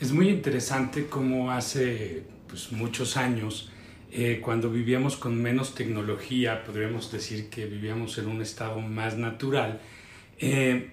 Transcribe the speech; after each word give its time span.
Es 0.00 0.12
muy 0.12 0.30
interesante 0.30 1.08
cómo 1.08 1.52
hace 1.52 2.22
pues, 2.48 2.72
muchos 2.72 3.18
años, 3.18 3.70
eh, 4.10 4.40
cuando 4.42 4.70
vivíamos 4.70 5.18
con 5.18 5.36
menos 5.36 5.74
tecnología, 5.74 6.64
podríamos 6.64 7.12
decir 7.12 7.50
que 7.50 7.66
vivíamos 7.66 8.16
en 8.16 8.28
un 8.28 8.40
estado 8.40 8.80
más 8.80 9.18
natural, 9.18 9.78
eh, 10.38 10.92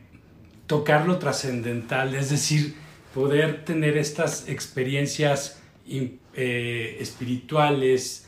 tocar 0.66 1.08
lo 1.08 1.20
trascendental, 1.20 2.16
es 2.16 2.32
decir, 2.32 2.76
poder 3.14 3.64
tener 3.64 3.98
estas 3.98 4.50
experiencias 4.50 5.62
eh, 5.88 6.98
espirituales 7.00 8.26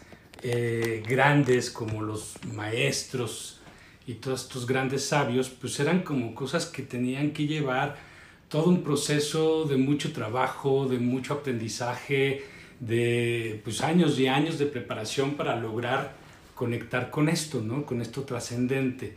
grandes 1.06 1.70
como 1.70 2.02
los 2.02 2.36
maestros 2.54 3.60
y 4.08 4.14
todos 4.14 4.44
estos 4.44 4.66
grandes 4.66 5.04
sabios, 5.04 5.50
pues 5.50 5.78
eran 5.82 6.04
como 6.04 6.34
cosas 6.34 6.66
que 6.66 6.84
tenían 6.84 7.32
que 7.32 7.48
llevar 7.48 8.09
todo 8.50 8.70
un 8.70 8.84
proceso 8.84 9.66
de 9.66 9.78
mucho 9.78 10.12
trabajo, 10.12 10.88
de 10.88 10.98
mucho 10.98 11.36
aprendizaje, 11.36 12.44
de 12.80 13.62
pues, 13.64 13.82
años 13.82 14.20
y 14.20 14.28
años 14.28 14.58
de 14.58 14.66
preparación 14.66 15.36
para 15.36 15.56
lograr 15.56 16.16
conectar 16.56 17.12
con 17.12 17.30
esto, 17.30 17.62
¿no? 17.62 17.86
con 17.86 18.02
esto 18.02 18.24
trascendente. 18.24 19.16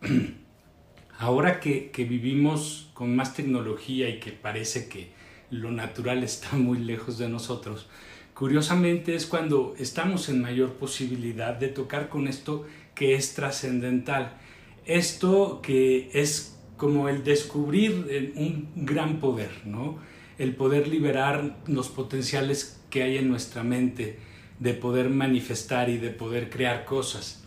Ahora 1.18 1.60
que, 1.60 1.90
que, 1.90 2.04
vivimos 2.04 2.90
con 2.94 3.14
más 3.14 3.34
tecnología 3.34 4.08
y 4.08 4.18
que 4.18 4.32
parece 4.32 4.88
que 4.88 5.12
lo 5.50 5.70
natural 5.70 6.24
está 6.24 6.56
muy 6.56 6.78
lejos 6.78 7.18
de 7.18 7.28
nosotros, 7.28 7.88
curiosamente 8.34 9.14
es 9.14 9.26
cuando 9.26 9.74
estamos 9.78 10.28
en 10.30 10.40
mayor 10.40 10.72
posibilidad 10.72 11.54
de 11.54 11.68
tocar 11.68 12.08
con 12.08 12.26
esto 12.26 12.66
que 12.94 13.14
es 13.14 13.34
trascendental. 13.34 14.38
Esto 14.84 15.60
que 15.62 16.10
es 16.14 16.56
como 16.82 17.08
el 17.08 17.22
descubrir 17.22 18.32
un 18.34 18.66
gran 18.74 19.20
poder, 19.20 19.50
¿no? 19.64 19.98
El 20.36 20.56
poder 20.56 20.88
liberar 20.88 21.58
los 21.68 21.88
potenciales 21.88 22.80
que 22.90 23.04
hay 23.04 23.18
en 23.18 23.28
nuestra 23.28 23.62
mente, 23.62 24.18
de 24.58 24.74
poder 24.74 25.08
manifestar 25.08 25.88
y 25.90 25.98
de 25.98 26.10
poder 26.10 26.50
crear 26.50 26.84
cosas. 26.84 27.44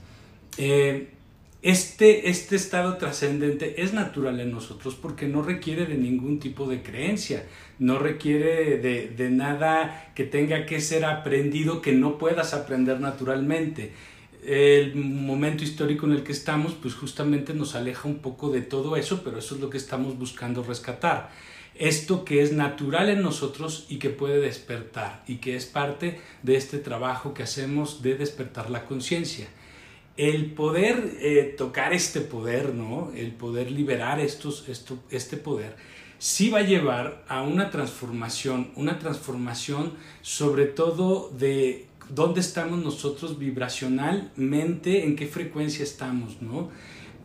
Eh, 0.57 1.09
este, 1.61 2.29
este 2.29 2.55
estado 2.55 2.95
trascendente 2.95 3.81
es 3.83 3.93
natural 3.93 4.39
en 4.39 4.51
nosotros 4.51 4.95
porque 4.95 5.27
no 5.27 5.41
requiere 5.41 5.85
de 5.85 5.97
ningún 5.97 6.39
tipo 6.39 6.69
de 6.69 6.81
creencia, 6.81 7.43
no 7.77 7.99
requiere 7.99 8.77
de, 8.77 9.09
de 9.09 9.29
nada 9.31 10.13
que 10.15 10.23
tenga 10.23 10.65
que 10.65 10.79
ser 10.79 11.03
aprendido 11.03 11.81
que 11.81 11.91
no 11.91 12.17
puedas 12.17 12.53
aprender 12.53 13.01
naturalmente 13.01 13.91
el 14.45 14.95
momento 14.95 15.63
histórico 15.63 16.05
en 16.05 16.13
el 16.13 16.23
que 16.23 16.31
estamos, 16.31 16.73
pues 16.73 16.93
justamente 16.93 17.53
nos 17.53 17.75
aleja 17.75 18.07
un 18.07 18.19
poco 18.19 18.51
de 18.51 18.61
todo 18.61 18.95
eso, 18.95 19.23
pero 19.23 19.39
eso 19.39 19.55
es 19.55 19.61
lo 19.61 19.69
que 19.69 19.77
estamos 19.77 20.17
buscando 20.17 20.63
rescatar. 20.63 21.31
Esto 21.73 22.23
que 22.23 22.41
es 22.41 22.53
natural 22.53 23.09
en 23.09 23.21
nosotros 23.21 23.85
y 23.89 23.97
que 23.97 24.09
puede 24.09 24.39
despertar 24.39 25.23
y 25.27 25.37
que 25.37 25.55
es 25.55 25.65
parte 25.65 26.21
de 26.43 26.55
este 26.55 26.77
trabajo 26.77 27.33
que 27.33 27.43
hacemos 27.43 28.01
de 28.01 28.15
despertar 28.15 28.69
la 28.69 28.85
conciencia. 28.85 29.47
El 30.15 30.51
poder 30.53 31.17
eh, 31.19 31.55
tocar 31.57 31.91
este 31.91 32.21
poder, 32.21 32.73
¿no? 32.73 33.11
El 33.13 33.31
poder 33.31 33.71
liberar 33.71 34.21
estos, 34.21 34.69
esto, 34.69 34.97
este 35.09 35.35
poder, 35.35 35.75
sí 36.17 36.49
va 36.49 36.59
a 36.59 36.63
llevar 36.63 37.25
a 37.27 37.41
una 37.41 37.71
transformación, 37.71 38.71
una 38.75 38.97
transformación 38.99 39.93
sobre 40.21 40.65
todo 40.65 41.29
de 41.37 41.87
dónde 42.09 42.41
estamos 42.41 42.83
nosotros 42.83 43.39
vibracionalmente, 43.39 45.05
en 45.05 45.15
qué 45.15 45.27
frecuencia 45.27 45.83
estamos, 45.83 46.41
¿no? 46.41 46.69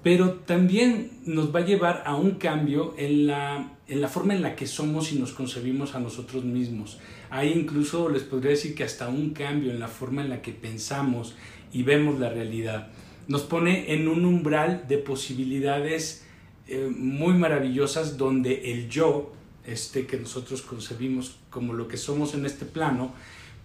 Pero 0.03 0.33
también 0.33 1.11
nos 1.27 1.55
va 1.55 1.61
a 1.61 1.65
llevar 1.67 2.03
a 2.07 2.17
un 2.17 2.33
cambio 2.33 2.95
en 2.97 3.27
la, 3.27 3.77
en 3.87 4.01
la 4.01 4.09
forma 4.09 4.35
en 4.35 4.41
la 4.41 4.57
que 4.57 4.67
somos 4.67 5.13
y 5.13 5.19
nos 5.19 5.33
concebimos 5.33 5.95
a 5.95 6.01
nosotros 6.01 6.45
mismos. 6.45 6.99
Hay 7.29 7.53
incluso, 7.53 8.09
les 8.09 8.23
podría 8.23 8.53
decir 8.53 8.75
que 8.75 8.83
hasta 8.83 9.09
un 9.09 9.31
cambio 9.31 9.71
en 9.71 9.79
la 9.79 9.89
forma 9.89 10.23
en 10.23 10.31
la 10.31 10.41
que 10.41 10.53
pensamos 10.53 11.35
y 11.73 11.83
vemos 11.83 12.19
la 12.19 12.31
realidad. 12.31 12.89
Nos 13.29 13.43
pone 13.43 13.93
en 13.93 14.09
un 14.09 14.25
umbral 14.25 14.87
de 14.89 14.99
posibilidades 14.99 16.25
eh, 16.67 16.91
muy 16.97 17.35
maravillosas 17.35 18.17
donde 18.17 18.73
el 18.73 18.89
yo, 18.89 19.33
este 19.67 20.07
que 20.07 20.17
nosotros 20.17 20.63
concebimos 20.63 21.37
como 21.51 21.75
lo 21.75 21.89
que 21.89 21.97
somos 21.97 22.35
en 22.35 22.47
este 22.47 22.65
plano, 22.65 23.13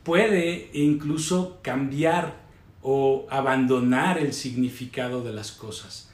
puede 0.05 0.69
incluso 0.73 1.59
cambiar 1.63 2.45
o 2.81 3.25
abandonar 3.29 4.19
el 4.19 4.31
significado 4.31 5.23
de 5.23 5.33
las 5.33 5.51
cosas. 5.51 6.11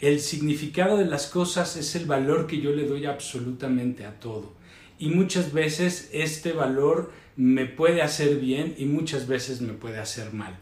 El 0.00 0.20
significado 0.20 0.98
de 0.98 1.06
las 1.06 1.28
cosas 1.28 1.76
es 1.76 1.94
el 1.94 2.06
valor 2.06 2.48
que 2.48 2.60
yo 2.60 2.72
le 2.72 2.84
doy 2.84 3.06
absolutamente 3.06 4.04
a 4.04 4.18
todo. 4.18 4.52
Y 4.98 5.10
muchas 5.10 5.52
veces 5.52 6.10
este 6.12 6.52
valor 6.52 7.12
me 7.36 7.66
puede 7.66 8.02
hacer 8.02 8.36
bien 8.36 8.74
y 8.76 8.86
muchas 8.86 9.28
veces 9.28 9.60
me 9.60 9.72
puede 9.72 9.98
hacer 9.98 10.32
mal. 10.32 10.58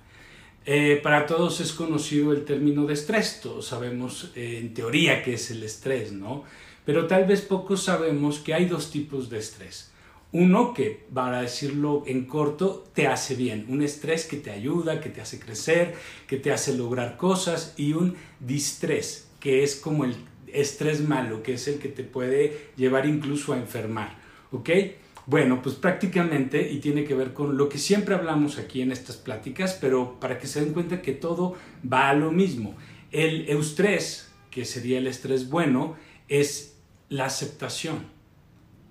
Eh, 0.66 1.00
para 1.02 1.24
todos 1.24 1.60
es 1.60 1.72
conocido 1.72 2.32
el 2.32 2.44
término 2.44 2.84
de 2.84 2.92
estrés, 2.92 3.40
todos 3.42 3.66
sabemos 3.66 4.32
eh, 4.34 4.58
en 4.60 4.74
teoría 4.74 5.22
qué 5.22 5.34
es 5.34 5.50
el 5.50 5.62
estrés, 5.62 6.12
¿no? 6.12 6.44
Pero 6.84 7.06
tal 7.06 7.24
vez 7.24 7.40
pocos 7.40 7.84
sabemos 7.84 8.40
que 8.40 8.52
hay 8.52 8.66
dos 8.66 8.90
tipos 8.90 9.30
de 9.30 9.38
estrés. 9.38 9.92
Uno 10.32 10.74
que, 10.74 11.06
para 11.14 11.42
decirlo 11.42 12.02
en 12.06 12.26
corto, 12.26 12.84
te 12.94 13.06
hace 13.06 13.36
bien, 13.36 13.66
un 13.68 13.82
estrés 13.82 14.26
que 14.26 14.36
te 14.36 14.50
ayuda, 14.50 15.00
que 15.00 15.08
te 15.08 15.20
hace 15.20 15.38
crecer, 15.38 15.94
que 16.26 16.36
te 16.36 16.52
hace 16.52 16.76
lograr 16.76 17.16
cosas 17.16 17.74
y 17.76 17.92
un 17.92 18.16
distrés, 18.40 19.28
que 19.40 19.62
es 19.62 19.76
como 19.76 20.04
el 20.04 20.16
estrés 20.52 21.00
malo, 21.00 21.42
que 21.42 21.54
es 21.54 21.68
el 21.68 21.78
que 21.78 21.88
te 21.88 22.02
puede 22.02 22.70
llevar 22.76 23.06
incluso 23.06 23.52
a 23.52 23.58
enfermar, 23.58 24.18
¿ok? 24.50 24.70
Bueno, 25.26 25.60
pues 25.60 25.74
prácticamente, 25.74 26.70
y 26.70 26.78
tiene 26.78 27.04
que 27.04 27.14
ver 27.14 27.32
con 27.32 27.56
lo 27.56 27.68
que 27.68 27.78
siempre 27.78 28.14
hablamos 28.14 28.58
aquí 28.58 28.80
en 28.80 28.92
estas 28.92 29.16
pláticas, 29.16 29.76
pero 29.80 30.20
para 30.20 30.38
que 30.38 30.46
se 30.46 30.60
den 30.60 30.72
cuenta 30.72 31.02
que 31.02 31.12
todo 31.12 31.54
va 31.90 32.10
a 32.10 32.14
lo 32.14 32.30
mismo. 32.30 32.76
El 33.10 33.48
eustrés, 33.48 34.30
que 34.50 34.64
sería 34.64 34.98
el 34.98 35.06
estrés 35.06 35.48
bueno, 35.48 35.96
es 36.28 36.76
la 37.08 37.26
aceptación, 37.26 38.06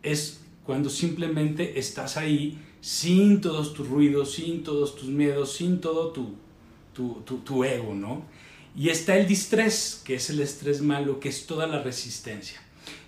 es 0.03 0.44
cuando 0.65 0.89
simplemente 0.89 1.79
estás 1.79 2.17
ahí 2.17 2.59
sin 2.81 3.41
todos 3.41 3.73
tus 3.73 3.87
ruidos, 3.87 4.33
sin 4.33 4.63
todos 4.63 4.95
tus 4.95 5.09
miedos, 5.09 5.53
sin 5.53 5.79
todo 5.81 6.09
tu, 6.09 6.35
tu, 6.93 7.21
tu, 7.21 7.63
ego, 7.63 7.93
¿no? 7.93 8.23
Y 8.75 8.89
está 8.89 9.17
el 9.17 9.27
distrés, 9.27 10.01
que 10.03 10.15
es 10.15 10.29
el 10.29 10.41
estrés 10.41 10.81
malo, 10.81 11.19
que 11.19 11.29
es 11.29 11.45
toda 11.47 11.65
la 11.67 11.81
resistencia. 11.81 12.61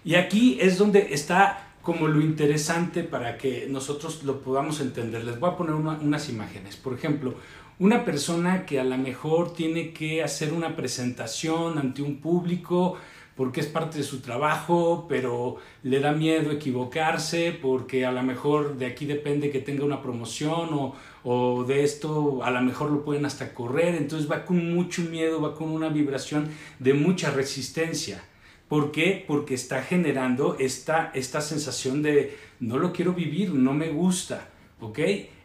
Y 0.04 0.16
aquí 0.16 0.58
es 0.62 0.78
donde 0.78 1.14
está 1.14 1.74
como 1.82 2.08
lo 2.08 2.22
interesante 2.22 3.04
para 3.04 3.38
que 3.38 3.68
nosotros 3.70 4.24
lo 4.24 4.42
podamos 4.42 4.80
entender. 4.82 5.24
Les 5.24 5.40
voy 5.40 5.50
a 5.50 5.58
poner 5.58 5.74
unas 5.74 6.30
imágenes. 6.30 6.76
Por 6.76 6.94
ejemplo, 6.94 7.36
una 7.80 8.04
persona 8.04 8.66
que 8.66 8.80
a 8.80 8.84
lo 8.84 8.98
mejor 8.98 9.54
tiene 9.54 9.94
que 9.94 10.24
hacer 10.24 10.54
una 10.54 10.76
presentación 10.76 11.78
ante 11.78 12.02
un 12.02 12.18
público, 12.18 12.98
porque 13.38 13.60
es 13.62 13.68
parte 13.68 14.00
de 14.00 14.04
su 14.04 14.20
trabajo, 14.20 15.06
pero 15.08 15.58
le 15.84 16.00
da 16.00 16.12
miedo 16.12 16.52
equivocarse, 16.52 17.58
porque 17.62 18.04
a 18.04 18.12
lo 18.12 18.24
mejor 18.24 18.78
de 18.80 18.88
aquí 18.88 19.06
depende 19.06 19.52
que 19.52 19.60
tenga 19.60 19.86
una 19.86 20.02
promoción 20.02 20.74
o, 20.74 20.96
o, 21.24 21.64
de 21.64 21.84
esto 21.84 22.44
a 22.44 22.50
lo 22.50 22.62
mejor 22.62 22.90
lo 22.90 23.06
pueden 23.06 23.26
hasta 23.26 23.54
correr, 23.54 23.94
entonces 23.94 24.30
va 24.30 24.44
con 24.44 24.74
mucho 24.74 25.04
miedo, 25.04 25.40
va 25.40 25.54
con 25.54 25.70
una 25.70 25.90
vibración 25.90 26.50
de 26.80 26.96
mucha 26.96 27.30
resistencia. 27.30 28.24
¿Por 28.68 28.92
qué? 28.92 29.24
Porque 29.26 29.54
está 29.54 29.84
generando 29.84 30.58
esta, 30.60 31.12
esta 31.14 31.40
sensación 31.40 32.02
de 32.02 32.36
no 32.60 32.80
lo 32.80 32.92
quiero 32.92 33.14
vivir, 33.14 33.54
no 33.54 33.74
me 33.74 33.90
gusta, 33.90 34.50
¿ok? 34.82 35.00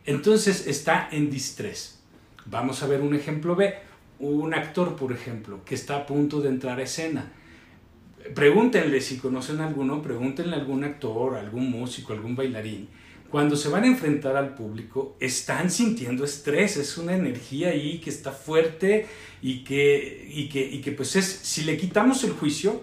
Entonces 0.07 0.67
está 0.67 1.09
en 1.13 1.31
distrés. 1.31 2.01
Vamos 2.47 2.83
a 2.83 2.87
ver 2.87 3.03
un 3.03 3.15
ejemplo 3.15 3.55
B. 3.55 3.75
Un 4.19 4.55
actor, 4.55 4.97
por 4.97 5.13
ejemplo, 5.13 5.61
que 5.65 5.75
está 5.75 5.97
a 5.97 6.07
punto 6.07 6.41
de 6.41 6.49
entrar 6.49 6.79
a 6.79 6.85
escena 6.85 7.33
pregúntenle 8.35 9.01
si 9.01 9.19
conocen 9.19 9.61
alguno, 9.61 10.03
pregúntenle 10.03 10.57
a 10.57 10.59
algún 10.59 10.85
actor, 10.85 11.37
algún 11.37 11.71
músico, 11.71 12.13
algún 12.13 12.37
bailarín. 12.37 12.89
Cuando 13.31 13.57
se 13.57 13.71
van 13.71 13.85
a 13.85 13.87
enfrentar 13.87 14.37
al 14.37 14.55
público, 14.55 15.17
están 15.19 15.71
sintiendo 15.71 16.25
estrés, 16.25 16.77
es 16.77 16.99
una 16.99 17.15
energía 17.15 17.71
ahí 17.71 17.99
que 17.99 18.11
está 18.11 18.31
fuerte 18.31 19.07
y 19.41 19.65
que, 19.65 20.29
y 20.31 20.49
que, 20.51 20.61
y 20.61 20.83
que 20.83 20.93
pues 20.93 21.17
es, 21.17 21.25
si 21.25 21.65
le 21.65 21.79
quitamos 21.79 22.25
el 22.25 22.33
juicio, 22.33 22.83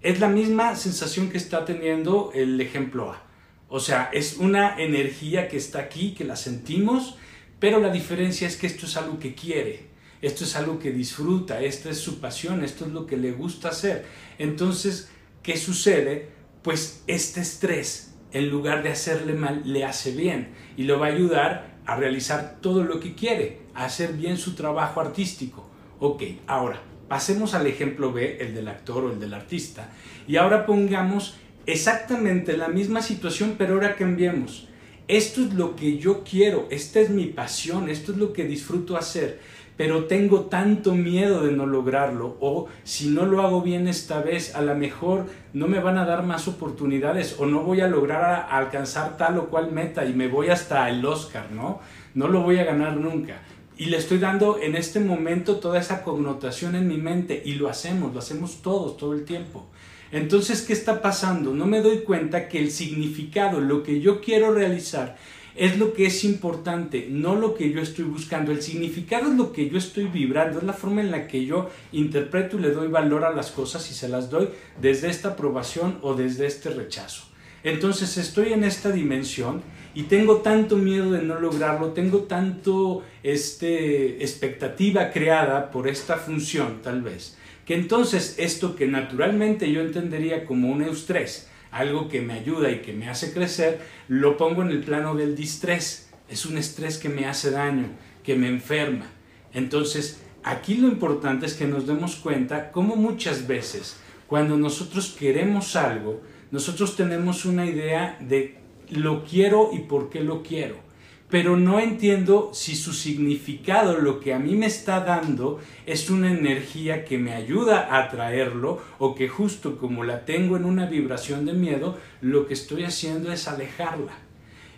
es 0.00 0.20
la 0.20 0.28
misma 0.28 0.76
sensación 0.76 1.30
que 1.30 1.38
está 1.38 1.64
teniendo 1.64 2.30
el 2.34 2.60
ejemplo 2.60 3.10
A. 3.10 3.24
O 3.68 3.80
sea, 3.80 4.10
es 4.12 4.36
una 4.36 4.80
energía 4.80 5.48
que 5.48 5.56
está 5.56 5.80
aquí, 5.80 6.14
que 6.14 6.24
la 6.24 6.36
sentimos, 6.36 7.16
pero 7.58 7.80
la 7.80 7.90
diferencia 7.90 8.46
es 8.46 8.56
que 8.56 8.66
esto 8.66 8.86
es 8.86 8.96
algo 8.96 9.18
que 9.18 9.34
quiere, 9.34 9.86
esto 10.22 10.44
es 10.44 10.56
algo 10.56 10.78
que 10.78 10.92
disfruta, 10.92 11.60
esta 11.60 11.90
es 11.90 11.98
su 11.98 12.20
pasión, 12.20 12.64
esto 12.64 12.86
es 12.86 12.92
lo 12.92 13.06
que 13.06 13.16
le 13.16 13.32
gusta 13.32 13.68
hacer. 13.68 14.06
Entonces, 14.38 15.10
¿qué 15.42 15.56
sucede? 15.56 16.28
Pues 16.62 17.02
este 17.06 17.40
estrés, 17.40 18.14
en 18.32 18.48
lugar 18.48 18.82
de 18.82 18.90
hacerle 18.90 19.34
mal, 19.34 19.62
le 19.64 19.84
hace 19.84 20.12
bien 20.12 20.54
y 20.76 20.84
lo 20.84 20.98
va 20.98 21.08
a 21.08 21.10
ayudar 21.10 21.76
a 21.84 21.96
realizar 21.96 22.58
todo 22.60 22.84
lo 22.84 23.00
que 23.00 23.14
quiere, 23.14 23.62
a 23.74 23.84
hacer 23.84 24.12
bien 24.12 24.38
su 24.38 24.54
trabajo 24.54 25.00
artístico. 25.00 25.68
Ok, 25.98 26.22
ahora 26.46 26.82
pasemos 27.12 27.52
al 27.52 27.66
ejemplo 27.66 28.10
B, 28.10 28.38
el 28.40 28.54
del 28.54 28.68
actor 28.68 29.04
o 29.04 29.12
el 29.12 29.20
del 29.20 29.34
artista, 29.34 29.90
y 30.26 30.36
ahora 30.36 30.64
pongamos 30.64 31.34
exactamente 31.66 32.56
la 32.56 32.68
misma 32.68 33.02
situación, 33.02 33.56
pero 33.58 33.74
ahora 33.74 33.96
cambiemos. 33.96 34.66
Esto 35.08 35.42
es 35.42 35.52
lo 35.52 35.76
que 35.76 35.98
yo 35.98 36.24
quiero, 36.24 36.68
esta 36.70 37.00
es 37.00 37.10
mi 37.10 37.26
pasión, 37.26 37.90
esto 37.90 38.12
es 38.12 38.18
lo 38.18 38.32
que 38.32 38.44
disfruto 38.44 38.96
hacer, 38.96 39.40
pero 39.82 40.04
tengo 40.04 40.42
tanto 40.42 40.94
miedo 40.94 41.42
de 41.42 41.50
no 41.50 41.66
lograrlo 41.66 42.36
o 42.38 42.68
si 42.84 43.08
no 43.08 43.26
lo 43.26 43.42
hago 43.42 43.62
bien 43.62 43.88
esta 43.88 44.20
vez, 44.20 44.54
a 44.54 44.62
lo 44.62 44.76
mejor 44.76 45.26
no 45.54 45.66
me 45.66 45.80
van 45.80 45.98
a 45.98 46.04
dar 46.04 46.22
más 46.22 46.46
oportunidades 46.46 47.34
o 47.40 47.46
no 47.46 47.64
voy 47.64 47.80
a 47.80 47.88
lograr 47.88 48.46
alcanzar 48.48 49.16
tal 49.16 49.38
o 49.38 49.48
cual 49.48 49.72
meta 49.72 50.04
y 50.04 50.14
me 50.14 50.28
voy 50.28 50.50
hasta 50.50 50.88
el 50.88 51.04
Oscar, 51.04 51.50
¿no? 51.50 51.80
No 52.14 52.28
lo 52.28 52.42
voy 52.42 52.60
a 52.60 52.64
ganar 52.64 52.96
nunca. 52.96 53.42
Y 53.76 53.86
le 53.86 53.96
estoy 53.96 54.18
dando 54.18 54.60
en 54.62 54.76
este 54.76 55.00
momento 55.00 55.56
toda 55.56 55.80
esa 55.80 56.04
connotación 56.04 56.76
en 56.76 56.86
mi 56.86 56.98
mente 56.98 57.42
y 57.44 57.54
lo 57.54 57.68
hacemos, 57.68 58.12
lo 58.12 58.20
hacemos 58.20 58.62
todos, 58.62 58.96
todo 58.96 59.14
el 59.14 59.24
tiempo. 59.24 59.66
Entonces, 60.12 60.62
¿qué 60.62 60.74
está 60.74 61.02
pasando? 61.02 61.52
No 61.54 61.66
me 61.66 61.80
doy 61.80 62.02
cuenta 62.02 62.46
que 62.46 62.60
el 62.60 62.70
significado, 62.70 63.60
lo 63.60 63.82
que 63.82 64.00
yo 64.00 64.20
quiero 64.20 64.54
realizar, 64.54 65.16
es 65.54 65.78
lo 65.78 65.92
que 65.92 66.06
es 66.06 66.24
importante, 66.24 67.06
no 67.10 67.36
lo 67.36 67.54
que 67.54 67.70
yo 67.70 67.80
estoy 67.80 68.04
buscando. 68.04 68.52
El 68.52 68.62
significado 68.62 69.30
es 69.30 69.36
lo 69.36 69.52
que 69.52 69.68
yo 69.68 69.78
estoy 69.78 70.04
vibrando, 70.04 70.58
es 70.58 70.64
la 70.64 70.72
forma 70.72 71.00
en 71.00 71.10
la 71.10 71.26
que 71.26 71.44
yo 71.44 71.70
interpreto 71.92 72.58
y 72.58 72.62
le 72.62 72.70
doy 72.70 72.88
valor 72.88 73.24
a 73.24 73.32
las 73.32 73.50
cosas 73.50 73.90
y 73.90 73.94
se 73.94 74.08
las 74.08 74.30
doy 74.30 74.48
desde 74.80 75.10
esta 75.10 75.30
aprobación 75.30 75.98
o 76.02 76.14
desde 76.14 76.46
este 76.46 76.70
rechazo. 76.70 77.24
Entonces 77.64 78.16
estoy 78.16 78.52
en 78.52 78.64
esta 78.64 78.90
dimensión 78.90 79.62
y 79.94 80.04
tengo 80.04 80.38
tanto 80.38 80.76
miedo 80.76 81.12
de 81.12 81.22
no 81.22 81.38
lograrlo, 81.38 81.92
tengo 81.92 82.22
tanto 82.22 83.02
este, 83.22 84.22
expectativa 84.22 85.10
creada 85.10 85.70
por 85.70 85.86
esta 85.86 86.16
función 86.16 86.80
tal 86.82 87.02
vez, 87.02 87.36
que 87.64 87.74
entonces 87.74 88.34
esto 88.38 88.74
que 88.74 88.88
naturalmente 88.88 89.70
yo 89.70 89.80
entendería 89.80 90.44
como 90.44 90.72
un 90.72 90.82
eustrés, 90.82 91.48
algo 91.72 92.08
que 92.08 92.20
me 92.20 92.34
ayuda 92.34 92.70
y 92.70 92.82
que 92.82 92.92
me 92.92 93.08
hace 93.08 93.32
crecer, 93.32 93.80
lo 94.06 94.36
pongo 94.36 94.62
en 94.62 94.68
el 94.68 94.84
plano 94.84 95.16
del 95.16 95.34
distrés. 95.34 96.10
Es 96.28 96.46
un 96.46 96.58
estrés 96.58 96.98
que 96.98 97.08
me 97.08 97.26
hace 97.26 97.50
daño, 97.50 97.88
que 98.22 98.36
me 98.36 98.48
enferma. 98.48 99.06
Entonces, 99.52 100.22
aquí 100.44 100.76
lo 100.76 100.86
importante 100.86 101.46
es 101.46 101.54
que 101.54 101.66
nos 101.66 101.86
demos 101.86 102.16
cuenta 102.16 102.70
cómo 102.70 102.94
muchas 102.94 103.46
veces 103.46 103.96
cuando 104.28 104.56
nosotros 104.56 105.16
queremos 105.18 105.74
algo, 105.74 106.22
nosotros 106.50 106.96
tenemos 106.96 107.44
una 107.44 107.66
idea 107.66 108.16
de 108.20 108.58
lo 108.90 109.24
quiero 109.24 109.70
y 109.72 109.80
por 109.80 110.08
qué 110.10 110.20
lo 110.20 110.42
quiero 110.42 110.91
pero 111.32 111.56
no 111.56 111.80
entiendo 111.80 112.50
si 112.52 112.76
su 112.76 112.92
significado, 112.92 113.96
lo 113.96 114.20
que 114.20 114.34
a 114.34 114.38
mí 114.38 114.54
me 114.54 114.66
está 114.66 115.00
dando, 115.00 115.60
es 115.86 116.10
una 116.10 116.30
energía 116.30 117.06
que 117.06 117.16
me 117.16 117.32
ayuda 117.32 117.88
a 117.90 118.04
atraerlo 118.04 118.82
o 118.98 119.14
que 119.14 119.30
justo 119.30 119.78
como 119.78 120.04
la 120.04 120.26
tengo 120.26 120.58
en 120.58 120.66
una 120.66 120.84
vibración 120.84 121.46
de 121.46 121.54
miedo, 121.54 121.96
lo 122.20 122.46
que 122.46 122.52
estoy 122.52 122.84
haciendo 122.84 123.32
es 123.32 123.48
alejarla. 123.48 124.12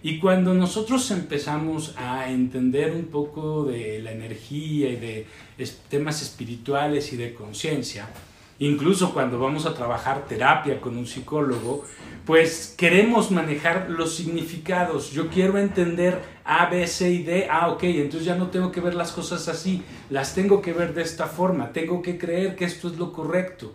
Y 0.05 0.21
cuando 0.21 0.55
nosotros 0.55 1.11
empezamos 1.11 1.97
a 1.97 2.31
entender 2.31 2.93
un 2.93 3.07
poco 3.07 3.65
de 3.65 3.99
la 3.99 4.13
energía 4.13 4.91
y 4.91 4.97
de 4.97 5.27
temas 5.89 6.23
espirituales 6.23 7.13
y 7.13 7.17
de 7.17 7.35
conciencia, 7.35 8.09
incluso 8.59 9.13
cuando 9.13 9.39
vamos 9.39 9.67
a 9.67 9.75
trabajar 9.75 10.27
terapia 10.27 10.81
con 10.81 10.97
un 10.97 11.07
psicólogo, 11.07 11.85
pues 12.25 12.75
queremos 12.77 13.31
manejar 13.31 13.91
los 13.91 14.15
significados. 14.15 15.11
Yo 15.11 15.29
quiero 15.29 15.59
entender 15.59 16.23
A, 16.45 16.67
B, 16.67 16.87
C 16.87 17.11
y 17.11 17.23
D. 17.23 17.49
Ah, 17.51 17.69
ok, 17.69 17.83
entonces 17.85 18.25
ya 18.25 18.37
no 18.37 18.49
tengo 18.49 18.73
que 18.73 18.81
ver 18.81 18.95
las 18.95 19.13
cosas 19.13 19.49
así, 19.49 19.83
las 20.09 20.35
tengo 20.35 20.63
que 20.63 20.73
ver 20.73 20.95
de 20.95 21.03
esta 21.03 21.27
forma, 21.27 21.73
tengo 21.73 22.01
que 22.01 22.17
creer 22.17 22.57
que 22.57 22.65
esto 22.65 22.89
es 22.89 22.97
lo 22.97 23.13
correcto. 23.13 23.75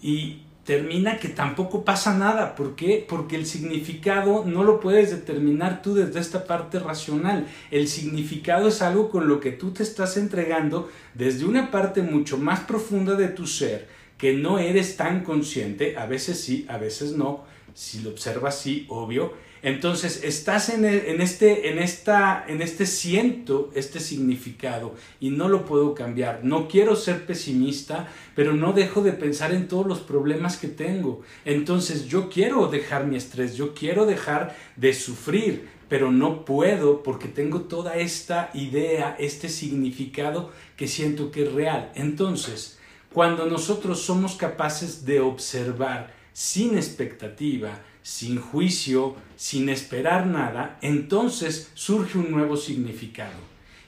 Y 0.00 0.42
termina 0.64 1.18
que 1.18 1.28
tampoco 1.28 1.84
pasa 1.84 2.16
nada. 2.16 2.54
¿Por 2.54 2.74
qué? 2.74 3.04
Porque 3.08 3.36
el 3.36 3.46
significado 3.46 4.44
no 4.44 4.64
lo 4.64 4.80
puedes 4.80 5.10
determinar 5.10 5.80
tú 5.80 5.94
desde 5.94 6.18
esta 6.18 6.44
parte 6.44 6.78
racional. 6.78 7.46
El 7.70 7.88
significado 7.88 8.68
es 8.68 8.82
algo 8.82 9.10
con 9.10 9.28
lo 9.28 9.38
que 9.38 9.52
tú 9.52 9.70
te 9.70 9.82
estás 9.82 10.16
entregando 10.16 10.90
desde 11.14 11.44
una 11.44 11.70
parte 11.70 12.02
mucho 12.02 12.36
más 12.36 12.60
profunda 12.60 13.14
de 13.14 13.28
tu 13.28 13.46
ser 13.46 13.95
que 14.18 14.32
no 14.32 14.58
eres 14.58 14.96
tan 14.96 15.24
consciente, 15.24 15.96
a 15.96 16.06
veces 16.06 16.40
sí, 16.40 16.66
a 16.68 16.78
veces 16.78 17.12
no, 17.12 17.44
si 17.74 18.00
lo 18.00 18.10
observas 18.10 18.58
sí, 18.58 18.86
obvio. 18.88 19.34
Entonces 19.62 20.22
estás 20.22 20.68
en, 20.68 20.84
en, 20.84 21.20
este, 21.20 21.70
en, 21.70 21.78
esta, 21.78 22.44
en 22.46 22.62
este 22.62 22.86
siento, 22.86 23.72
este 23.74 24.00
significado 24.00 24.94
y 25.18 25.30
no 25.30 25.48
lo 25.48 25.64
puedo 25.64 25.94
cambiar. 25.94 26.44
No 26.44 26.68
quiero 26.68 26.94
ser 26.94 27.26
pesimista, 27.26 28.08
pero 28.34 28.52
no 28.52 28.72
dejo 28.72 29.02
de 29.02 29.12
pensar 29.12 29.52
en 29.52 29.66
todos 29.66 29.86
los 29.86 30.00
problemas 30.00 30.56
que 30.56 30.68
tengo. 30.68 31.22
Entonces 31.44 32.06
yo 32.06 32.28
quiero 32.28 32.68
dejar 32.68 33.06
mi 33.06 33.16
estrés, 33.16 33.56
yo 33.56 33.74
quiero 33.74 34.06
dejar 34.06 34.54
de 34.76 34.94
sufrir, 34.94 35.68
pero 35.88 36.12
no 36.12 36.44
puedo 36.44 37.02
porque 37.02 37.28
tengo 37.28 37.62
toda 37.62 37.96
esta 37.96 38.50
idea, 38.54 39.16
este 39.18 39.48
significado 39.48 40.52
que 40.76 40.86
siento 40.86 41.30
que 41.30 41.44
es 41.44 41.52
real. 41.52 41.90
Entonces, 41.94 42.75
cuando 43.16 43.46
nosotros 43.46 44.02
somos 44.02 44.34
capaces 44.34 45.06
de 45.06 45.20
observar 45.20 46.12
sin 46.34 46.76
expectativa, 46.76 47.80
sin 48.02 48.38
juicio, 48.38 49.16
sin 49.36 49.70
esperar 49.70 50.26
nada, 50.26 50.78
entonces 50.82 51.70
surge 51.72 52.18
un 52.18 52.30
nuevo 52.30 52.58
significado. 52.58 53.38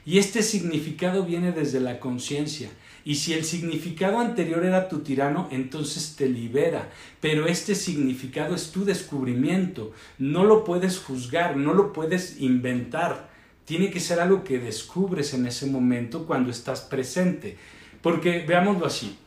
Y 0.03 0.17
este 0.17 0.41
significado 0.41 1.25
viene 1.25 1.51
desde 1.51 1.79
la 1.79 1.99
conciencia. 1.99 2.71
Y 3.05 3.17
si 3.17 3.33
el 3.33 3.45
significado 3.45 4.17
anterior 4.17 4.65
era 4.65 4.89
tu 4.89 5.01
tirano, 5.01 5.47
entonces 5.51 6.15
te 6.15 6.27
libera. 6.27 6.89
Pero 7.21 7.45
este 7.45 7.75
significado 7.75 8.55
es 8.55 8.71
tu 8.71 8.83
descubrimiento. 8.83 9.93
No 10.17 10.43
lo 10.43 10.63
puedes 10.63 10.97
juzgar, 10.97 11.55
no 11.55 11.75
lo 11.75 11.93
puedes 11.93 12.41
inventar. 12.41 13.29
Tiene 13.65 13.91
que 13.91 13.99
ser 13.99 14.21
algo 14.21 14.43
que 14.43 14.57
descubres 14.57 15.35
en 15.35 15.45
ese 15.45 15.67
momento 15.67 16.25
cuando 16.25 16.49
estás 16.49 16.81
presente. 16.81 17.57
Porque 18.01 18.45
veámoslo 18.47 18.85
así, 18.85 19.17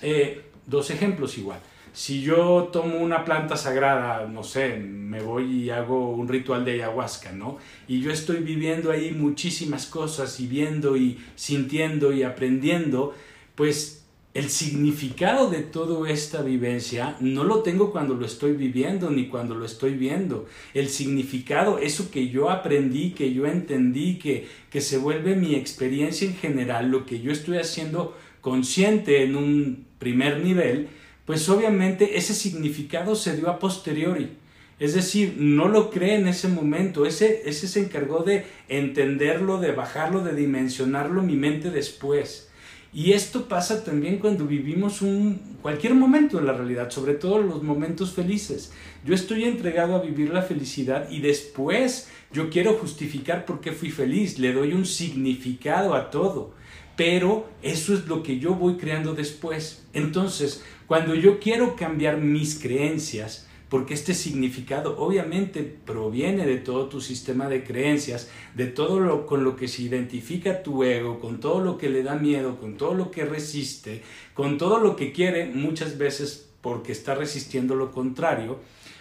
eh, 0.00 0.42
dos 0.66 0.90
ejemplos 0.90 1.36
igual. 1.38 1.60
Si 1.92 2.22
yo 2.22 2.70
tomo 2.72 2.96
una 2.96 3.24
planta 3.24 3.56
sagrada, 3.56 4.26
no 4.26 4.42
sé, 4.42 4.78
me 4.78 5.20
voy 5.20 5.64
y 5.64 5.70
hago 5.70 6.10
un 6.10 6.26
ritual 6.26 6.64
de 6.64 6.72
ayahuasca, 6.72 7.32
¿no? 7.32 7.58
Y 7.86 8.00
yo 8.00 8.10
estoy 8.10 8.38
viviendo 8.38 8.90
ahí 8.90 9.10
muchísimas 9.12 9.84
cosas 9.86 10.40
y 10.40 10.46
viendo 10.46 10.96
y 10.96 11.18
sintiendo 11.34 12.12
y 12.12 12.22
aprendiendo, 12.22 13.14
pues 13.54 14.01
el 14.34 14.48
significado 14.48 15.50
de 15.50 15.58
toda 15.58 16.08
esta 16.08 16.40
vivencia 16.40 17.16
no 17.20 17.44
lo 17.44 17.62
tengo 17.62 17.92
cuando 17.92 18.14
lo 18.14 18.24
estoy 18.24 18.52
viviendo 18.52 19.10
ni 19.10 19.28
cuando 19.28 19.54
lo 19.54 19.66
estoy 19.66 19.92
viendo. 19.94 20.46
El 20.72 20.88
significado, 20.88 21.78
eso 21.78 22.10
que 22.10 22.28
yo 22.28 22.48
aprendí, 22.48 23.10
que 23.10 23.34
yo 23.34 23.46
entendí, 23.46 24.18
que, 24.18 24.48
que 24.70 24.80
se 24.80 24.96
vuelve 24.96 25.36
mi 25.36 25.54
experiencia 25.54 26.26
en 26.26 26.34
general, 26.34 26.88
lo 26.88 27.04
que 27.04 27.20
yo 27.20 27.30
estoy 27.30 27.58
haciendo 27.58 28.16
consciente 28.40 29.22
en 29.22 29.36
un 29.36 29.86
primer 29.98 30.42
nivel, 30.42 30.88
pues 31.26 31.46
obviamente 31.50 32.16
ese 32.16 32.32
significado 32.32 33.14
se 33.14 33.36
dio 33.36 33.50
a 33.50 33.58
posteriori. 33.58 34.30
Es 34.78 34.94
decir, 34.94 35.36
no 35.38 35.68
lo 35.68 35.90
cree 35.90 36.14
en 36.14 36.26
ese 36.26 36.48
momento, 36.48 37.04
ese, 37.04 37.42
ese 37.44 37.68
se 37.68 37.80
encargó 37.80 38.24
de 38.24 38.46
entenderlo, 38.68 39.60
de 39.60 39.72
bajarlo, 39.72 40.24
de 40.24 40.34
dimensionarlo 40.34 41.22
mi 41.22 41.36
mente 41.36 41.70
después. 41.70 42.48
Y 42.94 43.12
esto 43.12 43.48
pasa 43.48 43.84
también 43.84 44.18
cuando 44.18 44.46
vivimos 44.46 45.00
un 45.00 45.56
cualquier 45.62 45.94
momento 45.94 46.38
de 46.38 46.44
la 46.44 46.52
realidad, 46.52 46.90
sobre 46.90 47.14
todo 47.14 47.38
los 47.38 47.62
momentos 47.62 48.12
felices. 48.12 48.72
Yo 49.04 49.14
estoy 49.14 49.44
entregado 49.44 49.96
a 49.96 50.02
vivir 50.02 50.30
la 50.30 50.42
felicidad 50.42 51.10
y 51.10 51.20
después 51.20 52.10
yo 52.32 52.50
quiero 52.50 52.74
justificar 52.74 53.46
por 53.46 53.60
qué 53.60 53.72
fui 53.72 53.90
feliz, 53.90 54.38
le 54.38 54.52
doy 54.52 54.74
un 54.74 54.84
significado 54.84 55.94
a 55.94 56.10
todo 56.10 56.54
pero 56.96 57.48
eso 57.62 57.94
es 57.94 58.06
lo 58.06 58.22
que 58.22 58.38
yo 58.38 58.54
voy 58.54 58.76
creando 58.76 59.14
después. 59.14 59.84
Entonces, 59.92 60.62
cuando 60.86 61.14
yo 61.14 61.40
quiero 61.40 61.76
cambiar 61.76 62.18
mis 62.18 62.58
creencias, 62.58 63.48
porque 63.72 63.94
este 63.94 64.12
significado 64.12 64.98
obviamente 64.98 65.62
proviene 65.62 66.44
de 66.44 66.58
todo 66.58 66.90
tu 66.90 67.00
sistema 67.00 67.48
de 67.48 67.64
creencias, 67.64 68.28
de 68.54 68.66
todo 68.66 69.00
lo 69.00 69.24
con 69.24 69.44
lo 69.44 69.56
que 69.56 69.66
se 69.66 69.80
identifica 69.80 70.62
tu 70.62 70.84
ego, 70.84 71.20
con 71.20 71.40
todo 71.40 71.64
lo 71.64 71.78
que 71.78 71.88
le 71.88 72.02
da 72.02 72.16
miedo, 72.16 72.60
con 72.60 72.76
todo 72.76 72.92
lo 72.92 73.10
que 73.10 73.24
resiste, 73.24 74.02
con 74.34 74.58
todo 74.58 74.78
lo 74.78 74.94
que 74.94 75.10
quiere, 75.10 75.46
muchas 75.46 75.96
veces 75.96 76.50
porque 76.60 76.92
está 76.92 77.14
resistiendo 77.14 77.74
lo 77.74 77.92
contrario, 77.92 78.58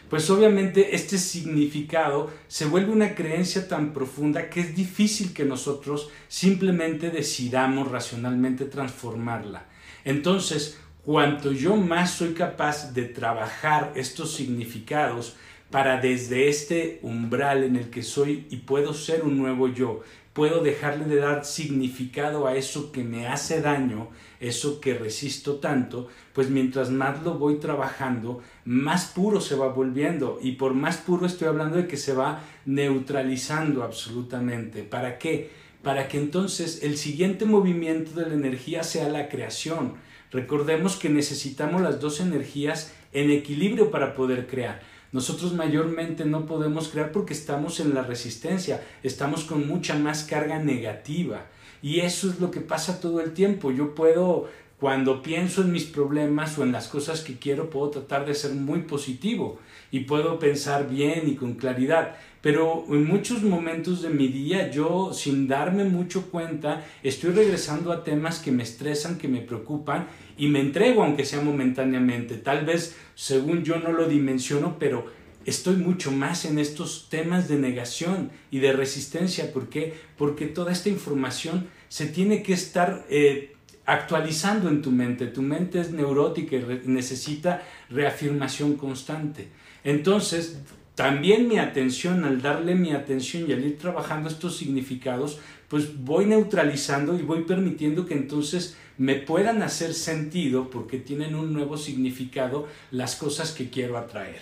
pues 0.09 0.29
obviamente 0.29 0.95
este 0.95 1.17
significado 1.17 2.31
se 2.47 2.65
vuelve 2.65 2.93
una 2.93 3.13
creencia 3.13 3.67
tan 3.67 3.91
profunda 3.91 4.49
que 4.49 4.61
es 4.61 4.73
difícil 4.73 5.33
que 5.33 5.43
nosotros 5.43 6.09
simplemente 6.29 7.09
decidamos 7.09 7.91
racionalmente 7.91 8.63
transformarla. 8.63 9.65
Entonces, 10.05 10.79
cuanto 11.05 11.51
yo 11.51 11.75
más 11.75 12.11
soy 12.11 12.33
capaz 12.33 12.93
de 12.93 13.03
trabajar 13.03 13.91
estos 13.95 14.33
significados, 14.33 15.35
para 15.71 16.01
desde 16.01 16.49
este 16.49 16.99
umbral 17.01 17.63
en 17.63 17.77
el 17.77 17.89
que 17.89 18.03
soy 18.03 18.45
y 18.49 18.57
puedo 18.57 18.93
ser 18.93 19.23
un 19.23 19.37
nuevo 19.37 19.69
yo, 19.69 20.01
puedo 20.33 20.61
dejarle 20.61 21.05
de 21.05 21.15
dar 21.15 21.45
significado 21.45 22.45
a 22.45 22.55
eso 22.55 22.91
que 22.91 23.03
me 23.03 23.27
hace 23.27 23.61
daño, 23.61 24.09
eso 24.39 24.81
que 24.81 24.93
resisto 24.93 25.55
tanto, 25.55 26.09
pues 26.33 26.49
mientras 26.49 26.89
más 26.89 27.23
lo 27.23 27.35
voy 27.35 27.55
trabajando, 27.55 28.41
más 28.65 29.05
puro 29.05 29.41
se 29.41 29.55
va 29.55 29.69
volviendo. 29.69 30.39
Y 30.41 30.53
por 30.53 30.73
más 30.73 30.97
puro 30.97 31.25
estoy 31.25 31.47
hablando 31.47 31.77
de 31.77 31.87
que 31.87 31.97
se 31.97 32.13
va 32.13 32.43
neutralizando 32.65 33.83
absolutamente. 33.83 34.83
¿Para 34.83 35.17
qué? 35.17 35.51
Para 35.83 36.07
que 36.07 36.17
entonces 36.17 36.83
el 36.83 36.97
siguiente 36.97 37.45
movimiento 37.45 38.11
de 38.11 38.27
la 38.27 38.33
energía 38.33 38.83
sea 38.83 39.09
la 39.09 39.29
creación. 39.29 39.95
Recordemos 40.31 40.95
que 40.95 41.09
necesitamos 41.09 41.81
las 41.81 41.99
dos 41.99 42.19
energías 42.19 42.93
en 43.11 43.31
equilibrio 43.31 43.91
para 43.91 44.13
poder 44.15 44.47
crear. 44.47 44.81
Nosotros 45.11 45.53
mayormente 45.53 46.23
no 46.23 46.45
podemos 46.45 46.87
crear 46.87 47.11
porque 47.11 47.33
estamos 47.33 47.81
en 47.81 47.93
la 47.93 48.03
resistencia, 48.03 48.81
estamos 49.03 49.43
con 49.43 49.67
mucha 49.67 49.95
más 49.95 50.23
carga 50.23 50.59
negativa. 50.59 51.47
Y 51.81 51.99
eso 51.99 52.29
es 52.29 52.39
lo 52.39 52.49
que 52.49 52.61
pasa 52.61 53.01
todo 53.01 53.19
el 53.19 53.33
tiempo. 53.33 53.71
Yo 53.71 53.93
puedo, 53.93 54.49
cuando 54.81 55.21
pienso 55.21 55.61
en 55.61 55.71
mis 55.71 55.83
problemas 55.83 56.57
o 56.57 56.63
en 56.63 56.71
las 56.71 56.87
cosas 56.87 57.21
que 57.21 57.37
quiero, 57.37 57.69
puedo 57.69 57.91
tratar 57.91 58.25
de 58.25 58.33
ser 58.33 58.53
muy 58.53 58.81
positivo 58.81 59.59
y 59.91 59.99
puedo 60.05 60.39
pensar 60.39 60.89
bien 60.89 61.29
y 61.29 61.35
con 61.35 61.53
claridad. 61.53 62.15
Pero 62.41 62.85
en 62.89 63.05
muchos 63.05 63.43
momentos 63.43 64.01
de 64.01 64.09
mi 64.09 64.27
día 64.27 64.71
yo, 64.71 65.13
sin 65.13 65.47
darme 65.47 65.83
mucho 65.83 66.31
cuenta, 66.31 66.83
estoy 67.03 67.29
regresando 67.29 67.91
a 67.91 68.03
temas 68.03 68.39
que 68.39 68.51
me 68.51 68.63
estresan, 68.63 69.19
que 69.19 69.27
me 69.27 69.41
preocupan 69.41 70.07
y 70.35 70.47
me 70.47 70.61
entrego 70.61 71.03
aunque 71.03 71.25
sea 71.25 71.41
momentáneamente. 71.41 72.37
Tal 72.37 72.65
vez 72.65 72.97
según 73.13 73.63
yo 73.63 73.77
no 73.77 73.91
lo 73.91 74.07
dimensiono, 74.07 74.77
pero 74.79 75.05
estoy 75.45 75.75
mucho 75.75 76.11
más 76.11 76.43
en 76.45 76.57
estos 76.57 77.07
temas 77.07 77.47
de 77.47 77.59
negación 77.59 78.31
y 78.49 78.57
de 78.57 78.73
resistencia. 78.73 79.53
¿Por 79.53 79.69
qué? 79.69 79.93
Porque 80.17 80.47
toda 80.47 80.71
esta 80.71 80.89
información 80.89 81.67
se 81.87 82.07
tiene 82.07 82.41
que 82.41 82.53
estar 82.53 83.05
eh, 83.11 83.53
actualizando 83.85 84.69
en 84.69 84.81
tu 84.81 84.91
mente. 84.91 85.27
Tu 85.27 85.41
mente 85.41 85.79
es 85.79 85.91
neurótica 85.91 86.55
y 86.55 86.81
necesita 86.85 87.63
reafirmación 87.89 88.75
constante. 88.75 89.49
Entonces, 89.83 90.61
también 90.95 91.47
mi 91.47 91.57
atención, 91.57 92.25
al 92.25 92.41
darle 92.41 92.75
mi 92.75 92.91
atención 92.91 93.49
y 93.49 93.53
al 93.53 93.65
ir 93.65 93.77
trabajando 93.77 94.29
estos 94.29 94.57
significados, 94.57 95.39
pues 95.67 96.03
voy 96.03 96.25
neutralizando 96.25 97.17
y 97.17 97.21
voy 97.21 97.43
permitiendo 97.43 98.05
que 98.05 98.13
entonces 98.13 98.77
me 98.97 99.15
puedan 99.15 99.63
hacer 99.63 99.93
sentido 99.93 100.69
porque 100.69 100.97
tienen 100.97 101.33
un 101.33 101.53
nuevo 101.53 101.77
significado 101.77 102.67
las 102.91 103.15
cosas 103.15 103.51
que 103.51 103.69
quiero 103.69 103.97
atraer. 103.97 104.41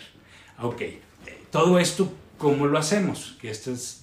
Ok, 0.62 0.81
todo 1.51 1.79
esto, 1.79 2.12
¿cómo 2.38 2.67
lo 2.67 2.77
hacemos? 2.77 3.38
Que 3.39 3.51
este 3.51 3.72
es 3.72 4.01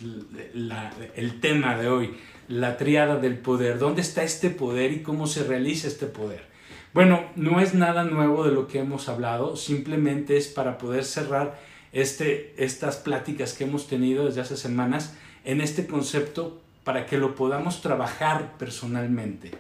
el 1.17 1.41
tema 1.41 1.77
de 1.77 1.89
hoy, 1.89 2.15
la 2.49 2.77
triada 2.77 3.17
del 3.17 3.39
poder. 3.39 3.79
¿Dónde 3.79 4.03
está 4.03 4.23
este 4.23 4.51
poder 4.51 4.93
y 4.93 5.03
cómo 5.03 5.27
se 5.27 5.45
realiza 5.45 5.89
este 5.89 6.07
poder? 6.07 6.45
Bueno, 6.93 7.27
no 7.37 7.61
es 7.61 7.75
nada 7.75 8.05
nuevo 8.05 8.45
de 8.45 8.53
lo 8.53 8.67
que 8.69 8.79
hemos 8.79 9.09
hablado, 9.09 9.57
simplemente 9.57 10.37
es 10.37 10.47
para 10.49 10.79
poder 10.79 11.05
cerrar 11.05 11.61
este, 11.93 12.55
estas 12.57 12.97
pláticas 12.97 13.53
que 13.53 13.65
hemos 13.65 13.87
tenido 13.87 14.27
desde 14.27 14.41
hace 14.41 14.57
semanas 14.57 15.15
en 15.45 15.61
este 15.61 15.87
concepto 15.87 16.61
para 16.85 17.05
que 17.05 17.19
lo 17.19 17.35
podamos 17.35 17.83
trabajar 17.83 18.57
personalmente. 18.59 19.51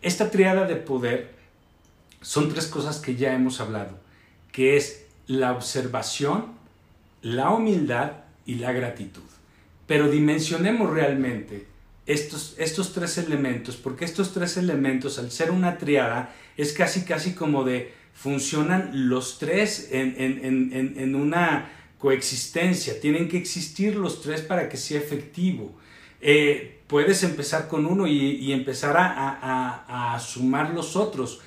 Esta 0.00 0.30
triada 0.30 0.66
de 0.66 0.76
poder 0.76 1.34
son 2.20 2.48
tres 2.48 2.66
cosas 2.66 2.98
que 2.98 3.14
ya 3.14 3.34
hemos 3.34 3.60
hablado, 3.60 3.98
que 4.50 4.76
es 4.76 5.06
la 5.26 5.52
observación, 5.52 6.46
la 7.20 7.50
humildad 7.50 8.12
y 8.46 8.56
la 8.56 8.72
gratitud. 8.72 9.22
Pero 9.86 10.08
dimensionemos 10.10 10.90
realmente 10.90 11.66
estos, 12.06 12.54
estos 12.58 12.92
tres 12.92 13.18
elementos, 13.18 13.76
porque 13.76 14.04
estos 14.04 14.32
tres 14.32 14.56
elementos, 14.56 15.18
al 15.18 15.30
ser 15.30 15.50
una 15.50 15.78
triada, 15.78 16.34
es 16.56 16.72
casi, 16.72 17.04
casi 17.04 17.34
como 17.34 17.64
de 17.64 17.92
funcionan 18.14 19.08
los 19.08 19.38
tres 19.38 19.88
en, 19.90 20.14
en 20.18 21.14
una 21.14 21.70
coexistencia, 21.98 23.00
tienen 23.00 23.28
que 23.28 23.38
existir 23.38 23.96
los 23.96 24.20
tres 24.20 24.42
para 24.42 24.68
que 24.68 24.76
sea 24.76 24.98
efectivo. 24.98 25.78
Eh, 26.24 26.82
puedes 26.86 27.24
empezar 27.24 27.66
con 27.66 27.84
uno 27.84 28.06
y, 28.06 28.52
empezar 28.52 28.94
a, 28.96 30.18
sumar 30.20 30.72
los 30.72 30.94
otros, 30.94 31.40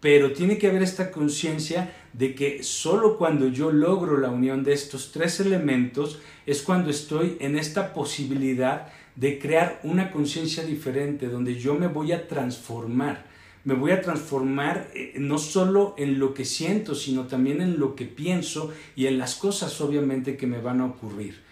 pero 0.00 0.32
tiene 0.32 0.56
que 0.56 0.68
haber 0.68 0.82
esta 0.82 1.10
conciencia 1.10 1.94
de 2.14 2.34
que 2.34 2.62
solo 2.62 3.18
cuando 3.18 3.48
yo 3.48 3.70
logro 3.70 4.16
la 4.16 4.30
unión 4.30 4.64
de 4.64 4.72
estos 4.72 5.12
tres 5.12 5.40
elementos 5.40 6.20
es 6.46 6.62
cuando 6.62 6.90
estoy 6.90 7.36
en 7.40 7.58
esta 7.58 7.92
posibilidad 7.92 8.88
de 9.16 9.38
crear 9.38 9.80
una 9.84 10.10
conciencia 10.10 10.64
diferente, 10.64 11.28
donde 11.28 11.54
yo 11.54 11.74
me 11.74 11.86
voy 11.86 12.12
a 12.12 12.26
transformar. 12.26 13.26
Me 13.64 13.74
voy 13.74 13.92
a 13.92 14.02
transformar 14.02 14.90
eh, 14.94 15.14
no 15.16 15.38
solo 15.38 15.94
en 15.96 16.18
lo 16.18 16.34
que 16.34 16.44
siento, 16.44 16.94
sino 16.94 17.26
también 17.26 17.60
en 17.60 17.78
lo 17.78 17.94
que 17.94 18.04
pienso 18.04 18.72
y 18.94 19.06
en 19.06 19.18
las 19.18 19.36
cosas 19.36 19.80
obviamente 19.80 20.36
que 20.36 20.46
me 20.46 20.60
van 20.60 20.80
a 20.80 20.86
ocurrir. 20.86 21.42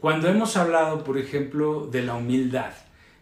Cuando 0.00 0.28
hemos 0.28 0.56
hablado, 0.56 1.02
por 1.02 1.18
ejemplo, 1.18 1.88
de 1.90 2.02
la 2.02 2.14
humildad, 2.14 2.72